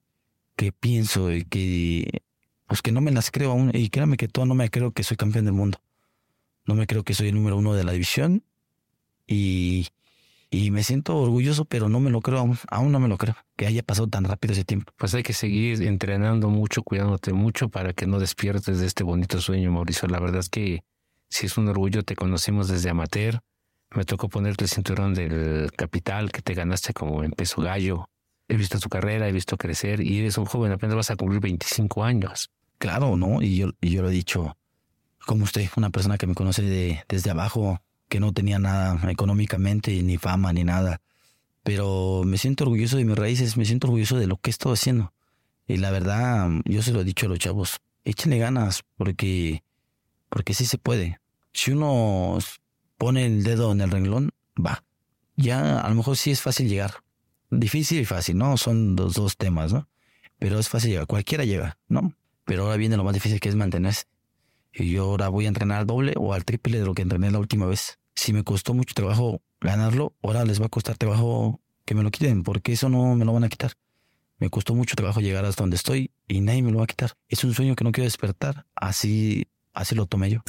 que 0.56 0.72
pienso 0.72 1.32
y 1.32 1.44
que, 1.44 2.22
pues 2.68 2.82
que 2.82 2.92
no 2.92 3.01
me 3.01 3.12
las 3.12 3.32
creo 3.32 3.51
aún. 3.51 3.72
Y 3.74 3.90
créame 3.90 4.18
que 4.18 4.28
todo 4.28 4.46
no 4.46 4.56
me 4.56 4.70
creo 4.70 4.92
que 4.92 5.04
soy 5.04 5.18
campeón 5.18 5.46
del 5.46 5.54
mundo. 5.54 5.80
No 6.66 6.75
me 6.75 6.88
creo 6.88 7.04
que 7.04 7.13
soy 7.13 7.30
el 7.30 7.36
número 7.36 7.58
uno 7.58 7.74
de 7.74 7.84
la 7.84 7.92
división. 7.92 8.44
Y, 9.28 9.88
y 10.53 10.70
me 10.70 10.84
siento 10.84 11.17
orgulloso, 11.17 11.63
pero 11.63 11.88
no 11.88 12.01
me 12.01 12.10
lo 12.10 12.20
creo 12.20 12.39
aún. 12.39 12.60
Aún 12.70 12.91
no 12.91 13.00
me 13.00 13.08
lo 13.08 13.17
creo, 13.17 13.36
que 13.55 13.67
haya 13.67 13.84
pasado 13.84 14.10
tan 14.10 14.25
rápido 14.25 14.51
ese 14.51 14.65
tiempo. 14.65 14.91
Pues 14.98 15.15
hay 15.15 15.24
que 15.24 15.31
seguir 15.31 15.81
entrenando 15.81 16.50
mucho, 16.50 16.84
cuidándote 16.84 17.31
mucho 17.31 17.70
para 17.70 17.93
que 17.93 18.05
no 18.05 18.20
despiertes 18.20 18.79
de 18.79 18.86
este 18.86 19.03
bonito 19.03 19.39
sueño, 19.39 19.72
Mauricio. 19.72 20.10
La 20.10 20.20
verdad 20.20 20.41
es 20.41 20.50
que 20.50 20.84
si 21.29 21.46
es 21.46 21.58
un 21.58 21.70
orgullo, 21.70 22.03
te 22.03 22.17
conocimos 22.17 22.67
desde 22.67 22.89
amateur. 22.89 23.39
Me 23.96 24.03
tocó 24.03 24.27
ponerte 24.27 24.65
el 24.65 24.70
cinturón 24.70 25.13
del 25.13 25.72
capital 25.72 26.34
que 26.34 26.41
te 26.41 26.53
ganaste 26.53 26.93
como 26.93 27.24
en 27.24 27.31
peso 27.31 27.62
gallo. 27.62 28.10
He 28.50 28.58
visto 28.58 28.77
tu 28.77 28.89
carrera, 28.89 29.29
he 29.29 29.31
visto 29.31 29.55
crecer 29.55 30.01
y 30.01 30.20
eres 30.20 30.38
un 30.38 30.46
joven, 30.46 30.74
apenas 30.74 30.98
vas 30.98 31.12
a 31.12 31.15
cumplir 31.15 31.39
25 31.39 32.03
años. 32.03 32.51
Claro, 32.77 33.15
¿no? 33.15 33.41
Y 33.41 33.55
yo, 33.55 33.70
y 33.79 33.91
yo 33.91 34.01
lo 34.01 34.10
he 34.10 34.13
dicho, 34.13 34.58
como 35.25 35.46
usted, 35.46 35.70
una 35.77 35.91
persona 35.91 36.17
que 36.17 36.27
me 36.27 36.36
conoce 36.36 36.62
de, 36.62 37.05
desde 37.08 37.31
abajo, 37.31 37.79
que 38.12 38.20
no 38.20 38.32
tenía 38.32 38.60
nada 38.60 39.10
económicamente, 39.10 40.03
ni 40.03 40.20
fama, 40.20 40.53
ni 40.53 40.63
nada. 40.63 41.01
Pero 41.63 42.22
me 42.25 42.38
siento 42.38 42.65
orgulloso 42.65 42.98
de 42.98 43.06
mis 43.06 43.18
raíces, 43.18 43.58
me 43.58 43.65
siento 43.65 43.88
orgulloso 43.88 44.18
de 44.18 44.27
lo 44.27 44.38
que 44.38 44.50
he 44.50 44.53
estado 44.53 44.74
haciendo. 44.74 45.13
Y 45.68 45.77
la 45.77 45.89
verdad, 45.89 46.50
yo 46.65 46.84
se 46.84 46.91
lo 46.91 47.01
he 47.01 47.03
dicho 47.03 47.25
a 47.25 47.30
los 47.30 47.39
chavos, 47.39 47.80
échenle 48.06 48.38
ganas, 48.38 48.84
porque, 48.98 49.63
porque 50.30 50.53
sí 50.53 50.65
se 50.65 50.77
puede 50.77 51.22
si 51.53 51.72
uno 51.72 52.38
pone 52.98 53.25
el 53.25 53.44
dedo 53.44 53.72
en 53.72 53.82
el 53.82 53.91
renglón, 53.91 54.32
va. 54.63 54.84
Ya 55.36 55.80
a 55.80 55.89
lo 55.89 55.96
mejor 55.96 56.18
sí 56.18 56.32
es 56.32 56.41
fácil 56.41 56.70
llegar. 56.70 57.03
Difícil 57.50 58.00
y 58.00 58.06
fácil, 58.06 58.38
¿no? 58.38 58.58
Son 58.58 58.96
los 58.96 59.15
dos 59.15 59.38
temas, 59.38 59.74
¿no? 59.74 59.88
Pero 60.39 60.60
es 60.60 60.70
fácil 60.70 60.91
llegar. 60.91 61.08
Cualquiera 61.08 61.46
llega, 61.46 61.77
¿no? 61.88 62.13
Pero 62.46 62.63
ahora 62.63 62.77
viene 62.77 62.98
lo 62.98 63.03
más 63.03 63.13
difícil 63.13 63.39
que 63.39 63.50
es 63.50 63.56
mantenerse. 63.56 64.06
Y 64.74 64.91
yo 64.91 65.03
ahora 65.03 65.27
voy 65.27 65.46
a 65.46 65.50
entrenar 65.50 65.80
al 65.80 65.88
doble 65.88 66.13
o 66.18 66.34
al 66.34 66.46
triple 66.46 66.80
de 66.80 66.86
lo 66.86 66.94
que 66.94 67.01
entrené 67.01 67.30
la 67.32 67.39
última 67.39 67.65
vez. 67.65 68.00
Si 68.15 68.34
me 68.34 68.44
costó 68.44 68.74
mucho 68.74 68.94
trabajo 68.94 69.41
ganarlo, 69.60 70.13
ahora 70.22 70.46
les 70.46 70.62
va 70.62 70.65
a 70.65 70.70
costar 70.70 70.98
trabajo 70.98 71.62
que 71.86 71.96
me 71.96 72.03
lo 72.03 72.12
quiten, 72.12 72.44
porque 72.44 72.74
eso 72.74 72.89
no 72.89 73.15
me 73.15 73.25
lo 73.25 73.34
van 73.34 73.44
a 73.44 73.50
quitar. 73.50 73.74
Me 74.38 74.50
costó 74.50 74.74
mucho 74.74 74.96
trabajo 74.96 75.20
llegar 75.22 75.46
hasta 75.46 75.63
donde 75.63 75.75
estoy 75.75 76.12
y 76.27 76.41
nadie 76.41 76.63
me 76.63 76.72
lo 76.72 76.80
va 76.80 76.86
a 76.86 76.88
quitar. 76.88 77.13
Es 77.30 77.44
un 77.44 77.53
sueño 77.53 77.75
que 77.75 77.84
no 77.84 77.91
quiero 77.91 78.06
despertar. 78.06 78.65
Así, 78.75 79.48
así 79.74 79.94
lo 79.94 80.08
tomé 80.08 80.32
yo. 80.32 80.41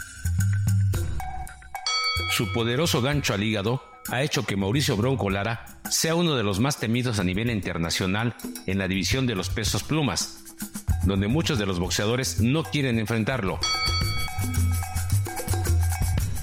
Su 2.31 2.51
poderoso 2.53 3.03
gancho 3.03 3.35
al 3.35 3.43
hígado 3.43 3.83
ha 4.09 4.23
hecho 4.23 4.45
que 4.45 4.57
Mauricio 4.57 4.97
Bronco 4.97 5.29
Lara 5.29 5.67
sea 5.91 6.15
uno 6.15 6.35
de 6.35 6.43
los 6.43 6.59
más 6.61 6.79
temidos 6.79 7.19
a 7.19 7.25
nivel 7.25 7.51
internacional 7.51 8.35
en 8.67 8.79
la 8.79 8.89
división 8.89 9.27
de 9.27 9.35
los 9.35 9.51
pesos 9.51 9.83
plumas, 9.83 10.43
donde 11.05 11.29
muchos 11.29 11.59
de 11.59 11.67
los 11.67 11.79
boxeadores 11.79 12.41
no 12.41 12.65
quieren 12.65 12.99
enfrentarlo. 12.99 13.61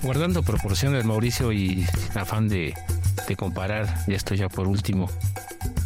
Guardando 0.02 0.44
proporciones, 0.44 1.04
Mauricio, 1.04 1.52
y 1.52 1.86
afán 2.16 2.48
de, 2.48 2.74
comparar, 3.38 4.06
ya 4.08 4.16
estoy 4.16 4.38
ya 4.38 4.48
por 4.48 4.68
último, 4.68 5.10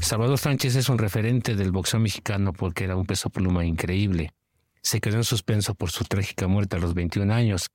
Salvador 0.02 0.38
Sánchez 0.38 0.76
es 0.76 0.88
un 0.90 1.00
referente 1.00 1.56
del 1.56 1.72
boxeo 1.72 2.00
mexicano 2.00 2.54
porque 2.54 2.84
era 2.84 2.96
un 2.96 3.06
peso 3.06 3.30
pluma 3.30 3.66
increíble. 3.66 4.32
Se 4.82 5.02
quedó 5.02 5.18
en 5.18 5.24
suspenso 5.24 5.74
por 5.74 5.90
su 5.90 6.04
trágica 6.04 6.48
muerte 6.48 6.76
a 6.76 6.80
los 6.80 6.94
21 6.94 7.34
años, 7.34 7.68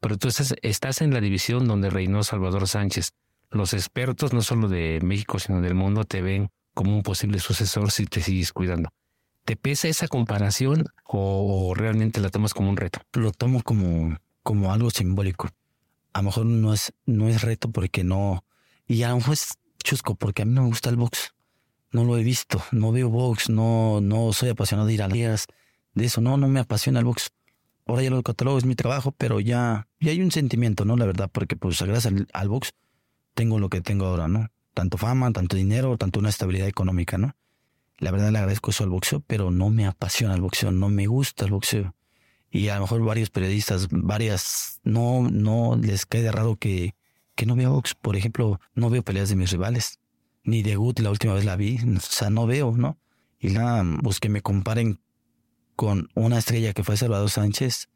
pero 0.00 0.18
tú 0.18 0.28
estás, 0.28 1.00
en 1.00 1.14
la 1.14 1.20
división 1.20 1.66
donde 1.66 1.88
reinó 1.88 2.22
Salvador 2.24 2.68
Sánchez. 2.68 3.12
Los 3.50 3.72
expertos, 3.72 4.32
no 4.32 4.42
solo 4.42 4.68
de 4.68 5.00
México, 5.02 5.38
sino 5.38 5.62
del 5.62 5.74
mundo, 5.74 6.04
te 6.04 6.20
ven 6.20 6.50
como 6.74 6.94
un 6.94 7.02
posible 7.02 7.38
sucesor 7.38 7.90
si 7.90 8.04
te 8.04 8.20
sigues 8.20 8.52
cuidando. 8.52 8.90
¿Te 9.44 9.56
pesa 9.56 9.88
esa 9.88 10.08
comparación 10.08 10.86
o, 11.04 11.72
realmente 11.74 12.20
la 12.20 12.28
tomas 12.28 12.52
como 12.52 12.68
un 12.68 12.76
reto? 12.76 13.00
Lo 13.14 13.32
tomo 13.32 13.62
como, 13.62 14.18
como 14.42 14.72
algo 14.72 14.90
simbólico. 14.90 15.48
A 16.16 16.18
lo 16.18 16.24
mejor 16.24 16.46
no 16.46 16.72
es, 16.72 16.92
no 17.04 17.28
es 17.28 17.42
reto 17.42 17.70
porque 17.70 18.04
no... 18.04 18.44
Y 18.86 19.02
a 19.02 19.10
lo 19.10 19.16
mejor 19.16 19.34
es 19.34 19.58
chusco 19.82 20.14
porque 20.14 20.42
a 20.42 20.44
mí 20.44 20.52
no 20.52 20.62
me 20.62 20.68
gusta 20.68 20.90
el 20.90 20.96
box. 20.96 21.34
No 21.90 22.04
lo 22.04 22.16
he 22.16 22.24
visto, 22.24 22.62
no 22.72 22.92
veo 22.92 23.08
box, 23.08 23.50
no, 23.50 24.00
no 24.00 24.32
soy 24.32 24.50
apasionado 24.50 24.86
de 24.86 24.94
ir 24.94 25.02
a 25.02 25.08
las 25.08 25.46
de 25.94 26.04
eso, 26.04 26.20
no, 26.20 26.36
no 26.36 26.48
me 26.48 26.60
apasiona 26.60 26.98
el 26.98 27.06
box 27.06 27.30
ahora 27.86 28.02
ya 28.02 28.10
lo 28.10 28.22
catalogo, 28.22 28.58
es 28.58 28.64
mi 28.64 28.74
trabajo, 28.74 29.12
pero 29.12 29.40
ya, 29.40 29.88
ya 30.00 30.10
hay 30.10 30.20
un 30.20 30.30
sentimiento, 30.30 30.84
¿no? 30.84 30.96
La 30.96 31.06
verdad, 31.06 31.30
porque 31.32 31.56
pues 31.56 31.80
gracias 31.80 32.12
al, 32.32 32.48
box 32.48 32.72
tengo 33.34 33.58
lo 33.58 33.70
que 33.70 33.80
tengo 33.80 34.06
ahora, 34.06 34.28
¿no? 34.28 34.48
Tanto 34.74 34.98
fama, 34.98 35.32
tanto 35.32 35.56
dinero, 35.56 35.96
tanto 35.96 36.18
una 36.18 36.28
estabilidad 36.28 36.68
económica, 36.68 37.16
¿no? 37.16 37.36
La 37.98 38.10
verdad 38.10 38.30
le 38.30 38.38
agradezco 38.38 38.70
eso 38.70 38.84
al 38.84 38.90
boxeo, 38.90 39.20
pero 39.20 39.50
no 39.50 39.70
me 39.70 39.86
apasiona 39.86 40.34
el 40.34 40.42
boxeo, 40.42 40.70
no 40.70 40.90
me 40.90 41.06
gusta 41.06 41.44
el 41.46 41.52
boxeo. 41.52 41.94
Y 42.56 42.70
a 42.70 42.76
lo 42.76 42.82
mejor 42.82 43.04
varios 43.04 43.28
periodistas, 43.28 43.88
varias, 43.90 44.80
no, 44.82 45.28
no 45.30 45.76
les 45.76 46.06
cae 46.06 46.22
de 46.22 46.32
raro 46.32 46.56
que, 46.56 46.94
que 47.34 47.44
no 47.44 47.54
veo. 47.54 47.82
Por 48.00 48.16
ejemplo, 48.16 48.58
no 48.74 48.88
veo 48.88 49.02
peleas 49.02 49.28
de 49.28 49.36
mis 49.36 49.50
rivales. 49.50 50.00
Ni 50.42 50.62
de 50.62 50.76
Gut 50.76 51.00
la 51.00 51.10
última 51.10 51.34
vez 51.34 51.44
la 51.44 51.56
vi. 51.56 51.78
O 51.96 52.00
sea, 52.00 52.30
no 52.30 52.46
veo, 52.46 52.72
¿no? 52.72 52.98
Y 53.38 53.50
nada, 53.50 53.84
pues 54.02 54.20
que 54.20 54.30
me 54.30 54.40
comparen 54.40 55.00
con 55.74 56.08
una 56.14 56.38
estrella 56.38 56.72
que 56.72 56.82
fue 56.82 56.96
Salvador 56.96 57.28
Sánchez, 57.28 57.90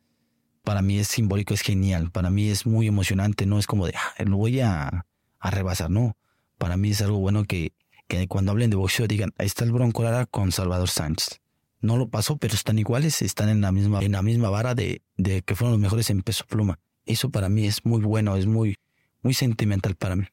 para 0.63 0.83
mí 0.83 0.99
es 0.99 1.09
simbólico, 1.09 1.55
es 1.55 1.63
genial. 1.63 2.11
Para 2.11 2.29
mí 2.29 2.51
es 2.51 2.67
muy 2.67 2.87
emocionante. 2.87 3.47
No 3.47 3.59
es 3.59 3.67
como 3.67 3.87
de, 3.87 3.95
ah, 3.97 4.23
lo 4.25 4.37
voy 4.37 4.61
a, 4.61 5.07
a, 5.39 5.51
rebasar. 5.51 5.89
No. 5.89 6.19
Para 6.59 6.77
mí 6.77 6.91
es 6.91 7.01
algo 7.01 7.19
bueno 7.19 7.45
que, 7.45 7.73
que 8.09 8.29
cuando 8.29 8.53
hablen 8.53 8.69
de 8.69 8.77
boxeo 8.77 9.07
digan, 9.07 9.33
ahí 9.39 9.47
está 9.47 9.65
el 9.65 9.73
Bronco 9.73 10.03
Lara 10.03 10.27
con 10.27 10.53
Salvador 10.53 10.91
Sánchez. 10.91 11.41
No 11.81 11.97
lo 11.97 12.09
pasó, 12.09 12.37
pero 12.37 12.55
están 12.55 12.79
iguales, 12.79 13.23
están 13.23 13.49
en 13.49 13.61
la 13.61 13.73
misma, 13.73 14.03
en 14.03 14.13
la 14.13 14.23
misma 14.23 14.51
vara 14.51 14.75
de, 14.75 15.03
de 15.17 15.43
que 15.43 15.55
fueron 15.55 15.73
los 15.73 15.81
mejores 15.81 16.11
en 16.11 16.23
peso 16.23 16.45
pluma. 16.47 16.79
Eso 17.07 17.31
para 17.31 17.49
mí 17.49 17.67
es 17.67 17.85
muy 17.85 18.03
bueno, 18.03 18.37
es 18.37 18.47
muy, 18.47 18.77
muy 19.23 19.35
sentimental 19.35 19.97
para 19.97 20.17
mí. 20.17 20.27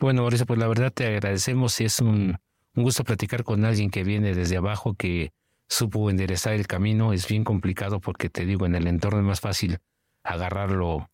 Bueno, 0.00 0.22
Mauricio, 0.22 0.46
pues 0.46 0.58
la 0.58 0.66
verdad 0.66 0.92
te 0.92 1.06
agradecemos 1.06 1.80
y 1.80 1.84
es 1.84 2.00
un, 2.00 2.38
un 2.74 2.82
gusto 2.82 3.04
platicar 3.04 3.44
con 3.44 3.64
alguien 3.64 3.90
que 3.90 4.04
viene 4.04 4.34
desde 4.34 4.56
abajo, 4.56 4.94
que 4.94 5.32
supo 5.68 6.10
enderezar 6.10 6.54
el 6.54 6.66
camino. 6.66 7.12
Es 7.12 7.28
bien 7.28 7.44
complicado 7.44 8.00
porque 8.00 8.30
te 8.30 8.44
digo, 8.44 8.66
en 8.66 8.74
el 8.74 8.86
entorno 8.86 9.20
es 9.20 9.24
más 9.24 9.40
fácil 9.40 9.78
agarrarlo 10.22 11.08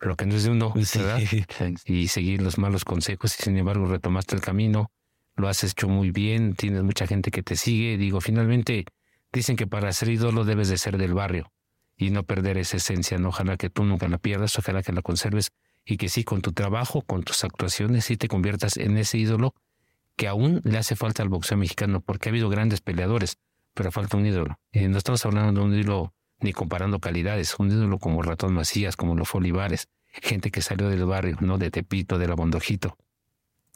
lo 0.00 0.16
que 0.16 0.26
no 0.26 0.34
es 0.34 0.44
de 0.44 0.50
uno, 0.50 0.72
Y 1.84 2.08
seguir 2.08 2.42
los 2.42 2.58
malos 2.58 2.84
consejos 2.84 3.38
y 3.38 3.42
sin 3.42 3.56
embargo 3.56 3.86
retomaste 3.86 4.34
el 4.36 4.40
camino, 4.40 4.90
lo 5.38 5.48
has 5.48 5.62
hecho 5.62 5.88
muy 5.88 6.10
bien, 6.10 6.54
tienes 6.54 6.82
mucha 6.82 7.06
gente 7.06 7.30
que 7.30 7.42
te 7.42 7.56
sigue. 7.56 7.96
Digo, 7.96 8.20
finalmente 8.20 8.84
dicen 9.32 9.56
que 9.56 9.66
para 9.66 9.92
ser 9.92 10.08
ídolo 10.08 10.44
debes 10.44 10.68
de 10.68 10.76
ser 10.76 10.98
del 10.98 11.14
barrio 11.14 11.52
y 11.96 12.10
no 12.10 12.24
perder 12.24 12.58
esa 12.58 12.76
esencia, 12.76 13.18
¿no? 13.18 13.28
Ojalá 13.28 13.56
que 13.56 13.70
tú 13.70 13.84
nunca 13.84 14.08
la 14.08 14.18
pierdas, 14.18 14.58
ojalá 14.58 14.82
que 14.82 14.92
la 14.92 15.00
conserves 15.00 15.52
y 15.84 15.96
que 15.96 16.08
sí, 16.08 16.24
con 16.24 16.42
tu 16.42 16.52
trabajo, 16.52 17.02
con 17.02 17.22
tus 17.22 17.44
actuaciones, 17.44 18.04
sí 18.04 18.16
te 18.16 18.26
conviertas 18.26 18.76
en 18.76 18.98
ese 18.98 19.16
ídolo 19.16 19.54
que 20.16 20.26
aún 20.26 20.60
le 20.64 20.76
hace 20.76 20.96
falta 20.96 21.22
al 21.22 21.28
boxeo 21.28 21.56
mexicano, 21.56 22.00
porque 22.00 22.28
ha 22.28 22.30
habido 22.30 22.48
grandes 22.48 22.80
peleadores, 22.80 23.38
pero 23.74 23.92
falta 23.92 24.16
un 24.16 24.26
ídolo. 24.26 24.58
Eh, 24.72 24.88
no 24.88 24.98
estamos 24.98 25.24
hablando 25.24 25.60
de 25.60 25.66
un 25.66 25.74
ídolo 25.74 26.14
ni 26.40 26.52
comparando 26.52 26.98
calidades, 26.98 27.54
un 27.60 27.70
ídolo 27.70 27.98
como 27.98 28.22
Ratón 28.22 28.54
Macías, 28.54 28.96
como 28.96 29.14
los 29.14 29.32
Olivares, 29.36 29.88
gente 30.10 30.50
que 30.50 30.62
salió 30.62 30.88
del 30.88 31.04
barrio, 31.04 31.36
¿no? 31.40 31.58
De 31.58 31.70
Tepito, 31.70 32.18
de 32.18 32.26
la 32.26 32.34
Bondojito, 32.34 32.96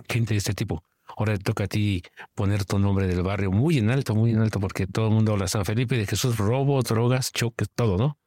gente 0.09 0.35
de 0.35 0.39
este 0.39 0.55
tipo. 0.55 0.83
Ahora 1.17 1.37
te 1.37 1.43
toca 1.43 1.65
a 1.65 1.69
ti 1.69 2.03
poner 2.35 2.65
tu 2.65 2.79
nombre 2.79 3.07
del 3.07 3.23
barrio 3.23 3.51
muy 3.51 3.79
en 3.79 3.91
alto, 3.91 4.15
muy 4.15 4.31
en 4.31 4.41
alto, 4.41 4.61
porque 4.61 4.87
todo 4.87 5.09
el 5.09 5.15
mundo 5.15 5.33
habla 5.33 5.49
San 5.49 5.65
Felipe 5.65 5.97
de 5.97 6.07
Jesús, 6.07 6.37
robo, 6.39 6.83
drogas, 6.83 7.33
choques, 7.33 7.69
todo, 7.75 7.99
¿no? 7.99 8.19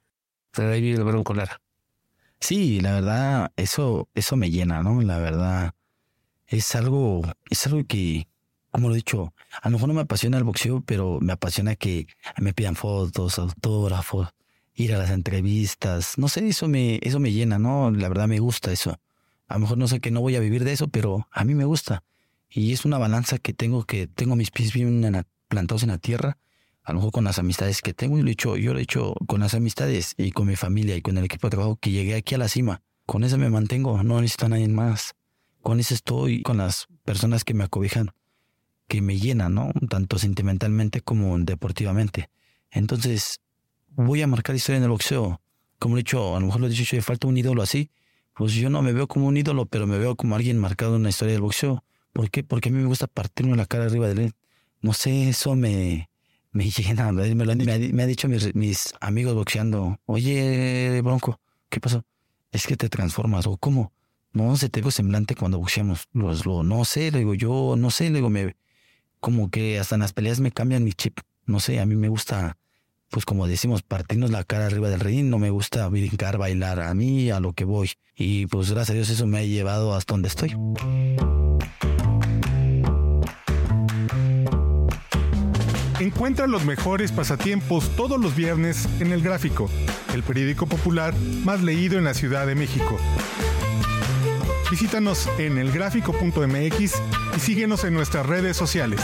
Pero 0.51 0.71
ahí 0.71 0.81
viene 0.81 0.97
el 0.97 1.03
Barón 1.03 1.23
Colara. 1.23 1.61
Sí, 2.39 2.79
la 2.81 2.93
verdad, 2.93 3.51
eso, 3.55 4.09
eso 4.13 4.35
me 4.35 4.51
llena, 4.51 4.83
¿no? 4.83 5.01
La 5.01 5.17
verdad, 5.17 5.73
es 6.47 6.75
algo, 6.75 7.21
es 7.49 7.65
algo 7.65 7.85
que, 7.85 8.27
como 8.71 8.89
lo 8.89 8.93
he 8.93 8.97
dicho, 8.97 9.33
a 9.61 9.69
lo 9.69 9.73
mejor 9.73 9.87
no 9.87 9.95
me 9.95 10.01
apasiona 10.01 10.37
el 10.37 10.43
boxeo, 10.43 10.81
pero 10.85 11.19
me 11.21 11.33
apasiona 11.33 11.75
que 11.75 12.07
me 12.37 12.53
pidan 12.53 12.75
fotos, 12.75 13.39
autógrafos, 13.39 14.29
ir 14.73 14.93
a 14.93 14.97
las 14.97 15.09
entrevistas. 15.11 16.17
No 16.17 16.27
sé, 16.27 16.47
eso 16.47 16.67
me, 16.67 16.99
eso 17.01 17.19
me 17.19 17.31
llena, 17.31 17.57
¿no? 17.57 17.91
La 17.91 18.09
verdad 18.09 18.27
me 18.27 18.39
gusta 18.39 18.71
eso. 18.71 18.99
A 19.47 19.55
lo 19.55 19.61
mejor 19.61 19.77
no 19.77 19.87
sé 19.87 19.99
que 19.99 20.11
no 20.11 20.21
voy 20.21 20.35
a 20.35 20.39
vivir 20.39 20.63
de 20.63 20.73
eso, 20.73 20.87
pero 20.87 21.27
a 21.31 21.43
mí 21.45 21.55
me 21.55 21.65
gusta. 21.65 22.03
Y 22.57 22.71
es 22.71 22.85
una 22.85 22.97
balanza 22.97 23.37
que 23.37 23.51
tengo 23.51 23.83
que, 23.83 24.07
tengo 24.07 24.37
mis 24.37 24.49
pies 24.49 24.71
bien 24.71 25.25
plantados 25.49 25.83
en 25.83 25.89
la 25.89 25.97
tierra. 25.97 26.37
a 26.83 26.93
lo 26.93 26.99
mejor 26.99 27.11
con 27.11 27.25
las 27.25 27.37
amistades 27.37 27.81
que 27.81 27.93
tengo, 27.93 28.15
yo 28.15 28.23
lo 28.23 28.29
he 28.29 28.31
hecho, 28.31 28.55
yo 28.55 28.71
lo 28.71 28.79
he 28.79 28.83
hecho 28.83 29.13
con 29.27 29.41
las 29.41 29.55
amistades 29.55 30.13
y 30.17 30.31
con 30.31 30.47
mi 30.47 30.55
familia 30.55 30.95
y 30.95 31.01
con 31.01 31.17
el 31.17 31.25
equipo 31.25 31.47
de 31.47 31.51
trabajo 31.51 31.75
que 31.75 31.91
llegué 31.91 32.15
aquí 32.15 32.33
a 32.33 32.37
la 32.37 32.47
cima. 32.47 32.81
Con 33.05 33.25
eso 33.25 33.37
me 33.37 33.49
mantengo, 33.49 34.01
no 34.03 34.21
necesito 34.21 34.45
a 34.45 34.49
nadie 34.49 34.69
más. 34.69 35.15
Con 35.61 35.81
eso 35.81 35.93
estoy, 35.93 36.43
con 36.43 36.57
las 36.57 36.87
personas 37.03 37.43
que 37.43 37.53
me 37.53 37.65
acobijan, 37.65 38.11
que 38.87 39.01
me 39.01 39.19
llenan, 39.19 39.53
¿no? 39.53 39.73
Tanto 39.89 40.17
sentimentalmente 40.17 41.01
como 41.01 41.37
deportivamente. 41.39 42.29
Entonces, 42.71 43.41
voy 43.89 44.21
a 44.21 44.27
marcar 44.27 44.55
historia 44.55 44.77
en 44.77 44.83
el 44.83 44.91
boxeo. 44.91 45.41
Como 45.77 45.97
he 45.97 45.99
dicho, 45.99 46.37
a 46.37 46.39
lo 46.39 46.45
mejor 46.45 46.61
lo 46.61 46.67
he 46.67 46.69
dicho, 46.69 47.01
falta 47.01 47.27
un 47.27 47.37
ídolo 47.37 47.61
así. 47.61 47.89
Pues 48.33 48.53
yo 48.53 48.69
no 48.69 48.81
me 48.81 48.93
veo 48.93 49.07
como 49.07 49.27
un 49.27 49.35
ídolo, 49.35 49.65
pero 49.65 49.87
me 49.87 49.97
veo 49.97 50.15
como 50.15 50.37
alguien 50.37 50.57
marcado 50.57 50.95
en 50.95 51.03
la 51.03 51.09
historia 51.09 51.33
del 51.33 51.41
boxeo. 51.41 51.83
¿Por 52.15 52.31
qué? 52.31 52.45
Porque 52.45 52.69
a 52.69 52.71
mí 52.71 52.77
me 52.77 52.85
gusta 52.85 53.07
partirme 53.07 53.57
la 53.57 53.65
cara 53.65 53.87
arriba 53.87 54.07
de 54.07 54.27
él. 54.27 54.33
No 54.79 54.93
sé, 54.93 55.27
eso 55.27 55.53
me, 55.53 56.09
me 56.53 56.69
llena. 56.69 57.11
Me, 57.11 57.35
me, 57.35 58.03
ha 58.03 58.07
dicho 58.07 58.29
mis, 58.29 58.93
amigos 59.01 59.33
boxeando, 59.33 59.99
oye, 60.05 61.01
Bronco, 61.01 61.41
¿qué 61.67 61.81
pasó? 61.81 62.05
Es 62.53 62.67
que 62.67 62.77
te 62.77 62.87
transformas, 62.87 63.47
o 63.47 63.57
cómo. 63.57 63.91
No 64.31 64.55
se 64.55 64.69
te 64.69 64.79
veo 64.79 64.91
semblante 64.91 65.35
cuando 65.35 65.59
boxeamos. 65.59 66.07
No 66.13 66.85
sé, 66.85 67.11
le 67.11 67.19
digo, 67.19 67.33
yo 67.33 67.75
no 67.77 67.91
sé, 67.91 68.09
le 68.09 68.19
digo, 68.19 68.29
me, 68.29 68.55
como 69.19 69.49
que 69.49 69.77
hasta 69.77 69.95
en 69.95 70.01
las 70.01 70.13
peleas 70.13 70.39
me 70.39 70.53
cambian 70.53 70.85
mi 70.85 70.93
chip. 70.93 71.19
No 71.45 71.59
sé, 71.59 71.81
a 71.81 71.85
mí 71.85 71.97
me 71.97 72.07
gusta, 72.07 72.57
pues 73.09 73.25
como 73.25 73.45
decimos, 73.45 73.83
partirnos 73.83 74.31
la 74.31 74.45
cara 74.45 74.67
arriba 74.67 74.87
del 74.87 75.01
ring. 75.01 75.25
No 75.25 75.37
me 75.37 75.49
gusta 75.49 75.85
brincar, 75.89 76.37
bailar. 76.37 76.79
A 76.79 76.93
mí, 76.93 77.29
a 77.29 77.41
lo 77.41 77.51
que 77.51 77.65
voy. 77.65 77.91
Y 78.15 78.45
pues 78.47 78.71
gracias 78.71 78.91
a 78.91 78.93
Dios 78.93 79.09
eso 79.09 79.27
me 79.27 79.39
ha 79.39 79.43
llevado 79.43 79.93
hasta 79.93 80.13
donde 80.13 80.29
estoy. 80.29 80.55
Encuentra 85.99 86.45
los 86.45 86.65
mejores 86.65 87.13
pasatiempos 87.13 87.95
todos 87.95 88.19
los 88.19 88.35
viernes 88.35 88.85
en 88.99 89.13
El 89.13 89.21
Gráfico, 89.21 89.69
el 90.13 90.23
periódico 90.23 90.67
popular 90.67 91.13
más 91.45 91.63
leído 91.63 91.97
en 91.97 92.03
la 92.03 92.13
Ciudad 92.13 92.45
de 92.45 92.53
México. 92.53 92.97
Visítanos 94.69 95.29
en 95.37 95.57
elgráfico.mx 95.57 96.79
y 97.37 97.39
síguenos 97.39 97.85
en 97.85 97.93
nuestras 97.93 98.25
redes 98.25 98.57
sociales. 98.57 98.99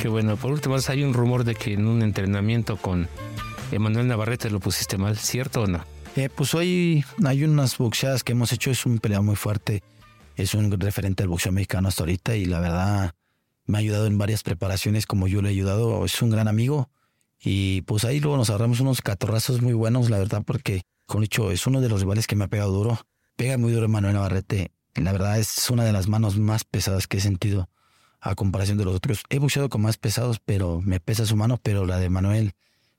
Qué 0.00 0.08
bueno. 0.08 0.36
Por 0.36 0.52
último, 0.52 0.76
hay 0.88 1.04
un 1.04 1.12
rumor 1.12 1.44
de 1.44 1.54
que 1.54 1.74
en 1.74 1.86
un 1.86 2.00
entrenamiento 2.00 2.78
con 2.78 3.08
Emanuel 3.72 4.08
Navarrete 4.08 4.48
lo 4.48 4.58
pusiste 4.58 4.96
mal, 4.96 5.18
¿cierto 5.18 5.62
o 5.62 5.66
no? 5.66 5.95
Eh, 6.16 6.30
pues 6.34 6.54
hoy 6.54 7.04
hay 7.26 7.44
unas 7.44 7.76
boxeadas 7.76 8.24
que 8.24 8.32
hemos 8.32 8.50
hecho, 8.50 8.70
es 8.70 8.86
un 8.86 9.00
peleado 9.00 9.22
muy 9.22 9.36
fuerte, 9.36 9.82
es 10.34 10.54
un 10.54 10.70
referente 10.80 11.22
del 11.22 11.28
boxeo 11.28 11.52
mexicano 11.52 11.88
hasta 11.88 12.04
ahorita 12.04 12.36
y 12.36 12.46
la 12.46 12.58
verdad 12.58 13.14
me 13.66 13.76
ha 13.76 13.80
ayudado 13.80 14.06
en 14.06 14.16
varias 14.16 14.42
preparaciones 14.42 15.04
como 15.04 15.28
yo 15.28 15.42
le 15.42 15.50
he 15.50 15.52
ayudado, 15.52 16.06
es 16.06 16.22
un 16.22 16.30
gran 16.30 16.48
amigo 16.48 16.88
y 17.38 17.82
pues 17.82 18.06
ahí 18.06 18.18
luego 18.20 18.38
nos 18.38 18.48
agarramos 18.48 18.80
unos 18.80 19.02
catorrazos 19.02 19.60
muy 19.60 19.74
buenos, 19.74 20.08
la 20.08 20.16
verdad, 20.16 20.42
porque 20.42 20.84
como 21.04 21.20
dicho, 21.20 21.50
es 21.50 21.66
uno 21.66 21.82
de 21.82 21.90
los 21.90 22.00
rivales 22.00 22.26
que 22.26 22.34
me 22.34 22.44
ha 22.44 22.48
pegado 22.48 22.72
duro, 22.72 22.98
pega 23.36 23.58
muy 23.58 23.72
duro 23.72 23.86
Manuel 23.86 24.14
Navarrete, 24.14 24.72
la 24.94 25.12
verdad 25.12 25.38
es 25.38 25.68
una 25.68 25.84
de 25.84 25.92
las 25.92 26.08
manos 26.08 26.38
más 26.38 26.64
pesadas 26.64 27.06
que 27.08 27.18
he 27.18 27.20
sentido 27.20 27.68
a 28.22 28.34
comparación 28.34 28.78
de 28.78 28.86
los 28.86 28.94
otros. 28.94 29.22
He 29.28 29.38
boxeado 29.38 29.68
con 29.68 29.82
más 29.82 29.98
pesados, 29.98 30.40
pero 30.42 30.80
me 30.80 30.98
pesa 30.98 31.26
su 31.26 31.36
mano, 31.36 31.60
pero 31.62 31.84
la 31.84 31.98
de 31.98 32.08
Manuel 32.08 32.54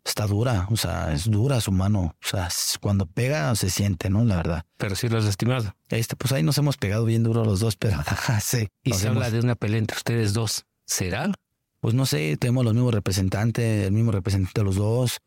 está 0.10 0.28
dura, 0.28 0.68
o 0.70 0.78
sea, 0.78 1.14
es 1.14 1.30
dura 1.30 1.62
su 1.62 1.72
mano, 1.72 2.16
o 2.22 2.28
sea, 2.28 2.50
cuando 2.82 3.06
pega 3.06 3.54
se 3.56 3.70
siente, 3.70 4.10
¿no? 4.10 4.24
La 4.24 4.38
verdad. 4.38 4.66
Pero 4.78 4.96
sí 4.96 5.10
lo 5.10 5.18
has 5.18 5.26
lastimado. 5.26 5.76
Este, 5.90 6.16
pues 6.16 6.32
ahí 6.32 6.44
nos 6.44 6.58
hemos 6.58 6.78
pegado 6.78 7.06
bien 7.06 7.24
duro 7.24 7.44
los 7.44 7.60
dos, 7.60 7.76
pero 7.76 7.98
sí. 8.42 8.68
Y 8.84 8.94
se 8.94 9.08
habla 9.08 9.30
de 9.32 9.40
una 9.40 9.56
pelea 9.56 9.80
entre 9.80 9.98
ustedes 9.98 10.34
dos, 10.34 10.66
¿será? 10.86 11.32
Pues 11.80 11.94
no 11.94 12.06
sé, 12.06 12.38
tenemos 12.38 12.66
los 12.66 12.74
mismos 12.74 12.94
representantes, 12.94 13.86
el 13.86 13.92
mismo 13.92 14.12
representante 14.12 14.62
de 14.62 14.66
los 14.66 14.76
dos, 14.76 15.20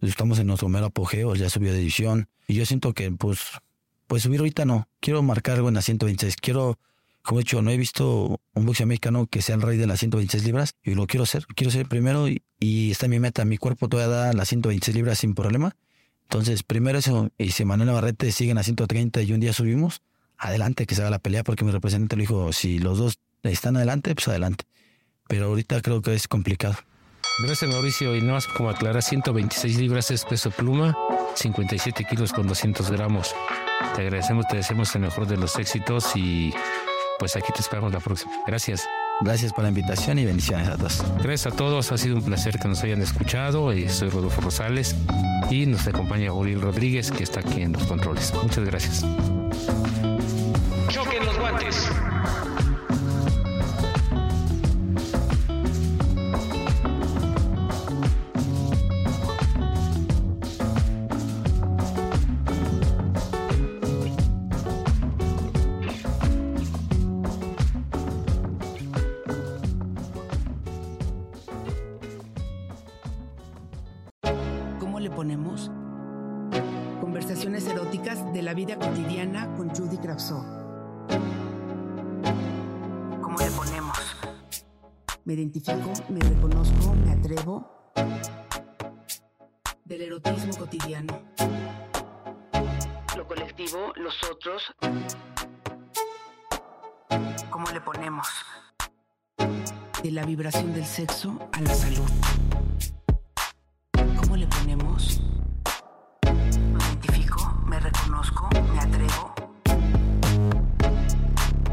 estamos 0.00 0.38
en 0.38 0.46
nuestro 0.46 0.68
mero 0.68 0.86
apogeo, 0.86 1.34
ya 1.34 1.50
subió 1.50 1.72
de 1.72 1.78
división, 1.78 2.28
y 2.46 2.54
yo 2.54 2.64
siento 2.64 2.94
que, 2.94 3.10
pues, 3.10 3.40
pues 4.06 4.22
subir 4.22 4.40
ahorita 4.40 4.64
no, 4.64 4.88
quiero 5.00 5.22
marcar 5.22 5.56
algo 5.56 5.68
en 5.68 5.74
la 5.74 5.82
126, 5.82 6.36
quiero 6.36 6.78
como 7.22 7.40
he 7.40 7.42
dicho, 7.42 7.60
no 7.62 7.70
he 7.70 7.76
visto 7.76 8.40
un 8.54 8.66
boxeador 8.66 8.88
mexicano 8.88 9.26
que 9.26 9.42
sea 9.42 9.56
el 9.56 9.62
rey 9.62 9.76
de 9.76 9.86
las 9.86 10.00
126 10.00 10.44
libras 10.44 10.74
y 10.82 10.94
lo 10.94 11.06
quiero 11.06 11.26
ser. 11.26 11.46
Quiero 11.46 11.70
ser 11.70 11.86
primero 11.86 12.26
y, 12.28 12.90
está 12.90 13.06
en 13.06 13.10
mi 13.10 13.20
meta. 13.20 13.44
Mi 13.44 13.58
cuerpo 13.58 13.88
todavía 13.88 14.14
da 14.14 14.32
las 14.32 14.48
126 14.48 14.96
libras 14.96 15.18
sin 15.18 15.34
problema. 15.34 15.76
Entonces, 16.22 16.62
primero 16.62 16.98
eso. 16.98 17.30
Y 17.38 17.50
si 17.50 17.64
Manuel 17.64 17.88
Navarrete 17.88 18.32
siguen 18.32 18.58
a 18.58 18.62
130 18.62 19.22
y 19.22 19.32
un 19.32 19.40
día 19.40 19.52
subimos, 19.52 20.02
adelante 20.36 20.86
que 20.86 20.94
se 20.94 21.02
haga 21.02 21.10
la 21.10 21.18
pelea 21.18 21.44
porque 21.44 21.64
mi 21.64 21.70
representante 21.70 22.16
le 22.16 22.22
dijo, 22.22 22.52
si 22.52 22.78
los 22.78 22.98
dos 22.98 23.18
están 23.42 23.76
adelante, 23.76 24.14
pues 24.14 24.28
adelante. 24.28 24.64
Pero 25.26 25.46
ahorita 25.46 25.82
creo 25.82 26.00
que 26.00 26.14
es 26.14 26.28
complicado. 26.28 26.76
Gracias 27.40 27.70
Mauricio. 27.70 28.16
Y 28.16 28.20
no 28.20 28.32
más 28.32 28.46
como 28.46 28.70
aclarar, 28.70 29.02
126 29.02 29.78
libras 29.78 30.10
es 30.10 30.24
peso 30.24 30.50
pluma, 30.50 30.96
57 31.34 32.04
kilos 32.04 32.32
con 32.32 32.46
200 32.48 32.90
gramos. 32.90 33.34
Te 33.94 34.02
agradecemos, 34.02 34.46
te 34.48 34.56
deseamos 34.56 34.94
el 34.96 35.02
mejor 35.02 35.26
de 35.26 35.36
los 35.36 35.56
éxitos 35.56 36.16
y 36.16 36.52
pues 37.18 37.36
aquí 37.36 37.52
te 37.52 37.60
esperamos 37.60 37.92
la 37.92 38.00
próxima. 38.00 38.32
Gracias. 38.46 38.88
Gracias 39.20 39.52
por 39.52 39.64
la 39.64 39.70
invitación 39.70 40.18
y 40.20 40.24
bendiciones 40.24 40.68
a 40.68 40.76
todos. 40.76 41.02
Gracias 41.20 41.52
a 41.52 41.56
todos, 41.56 41.90
ha 41.90 41.98
sido 41.98 42.16
un 42.16 42.22
placer 42.22 42.58
que 42.58 42.68
nos 42.68 42.82
hayan 42.84 43.02
escuchado. 43.02 43.72
Eh, 43.72 43.88
soy 43.88 44.10
Rodolfo 44.10 44.40
Rosales 44.40 44.94
y 45.50 45.66
nos 45.66 45.86
acompaña 45.88 46.32
Uriel 46.32 46.60
Rodríguez, 46.60 47.10
que 47.10 47.24
está 47.24 47.40
aquí 47.40 47.62
en 47.62 47.72
los 47.72 47.82
controles. 47.84 48.32
Muchas 48.42 48.64
gracias. 48.64 49.04
Identifico, 85.48 85.92
me 86.10 86.20
reconozco, 86.20 86.94
me 86.94 87.12
atrevo. 87.12 87.90
Del 89.84 90.02
erotismo 90.02 90.54
cotidiano. 90.58 91.22
Lo 93.16 93.26
colectivo, 93.26 93.92
los 93.96 94.14
otros. 94.30 94.62
¿Cómo 97.50 97.70
le 97.70 97.80
ponemos? 97.80 98.28
De 100.02 100.10
la 100.10 100.26
vibración 100.26 100.74
del 100.74 100.84
sexo 100.84 101.38
a 101.52 101.60
la 101.62 101.74
salud. 101.74 102.10
¿Cómo 104.20 104.36
le 104.36 104.46
ponemos? 104.46 105.20
Me 106.24 106.84
identifico, 106.84 107.62
me 107.64 107.80
reconozco, 107.80 108.48
me 108.52 108.80
atrevo. 108.80 109.34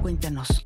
Cuéntanos. 0.02 0.66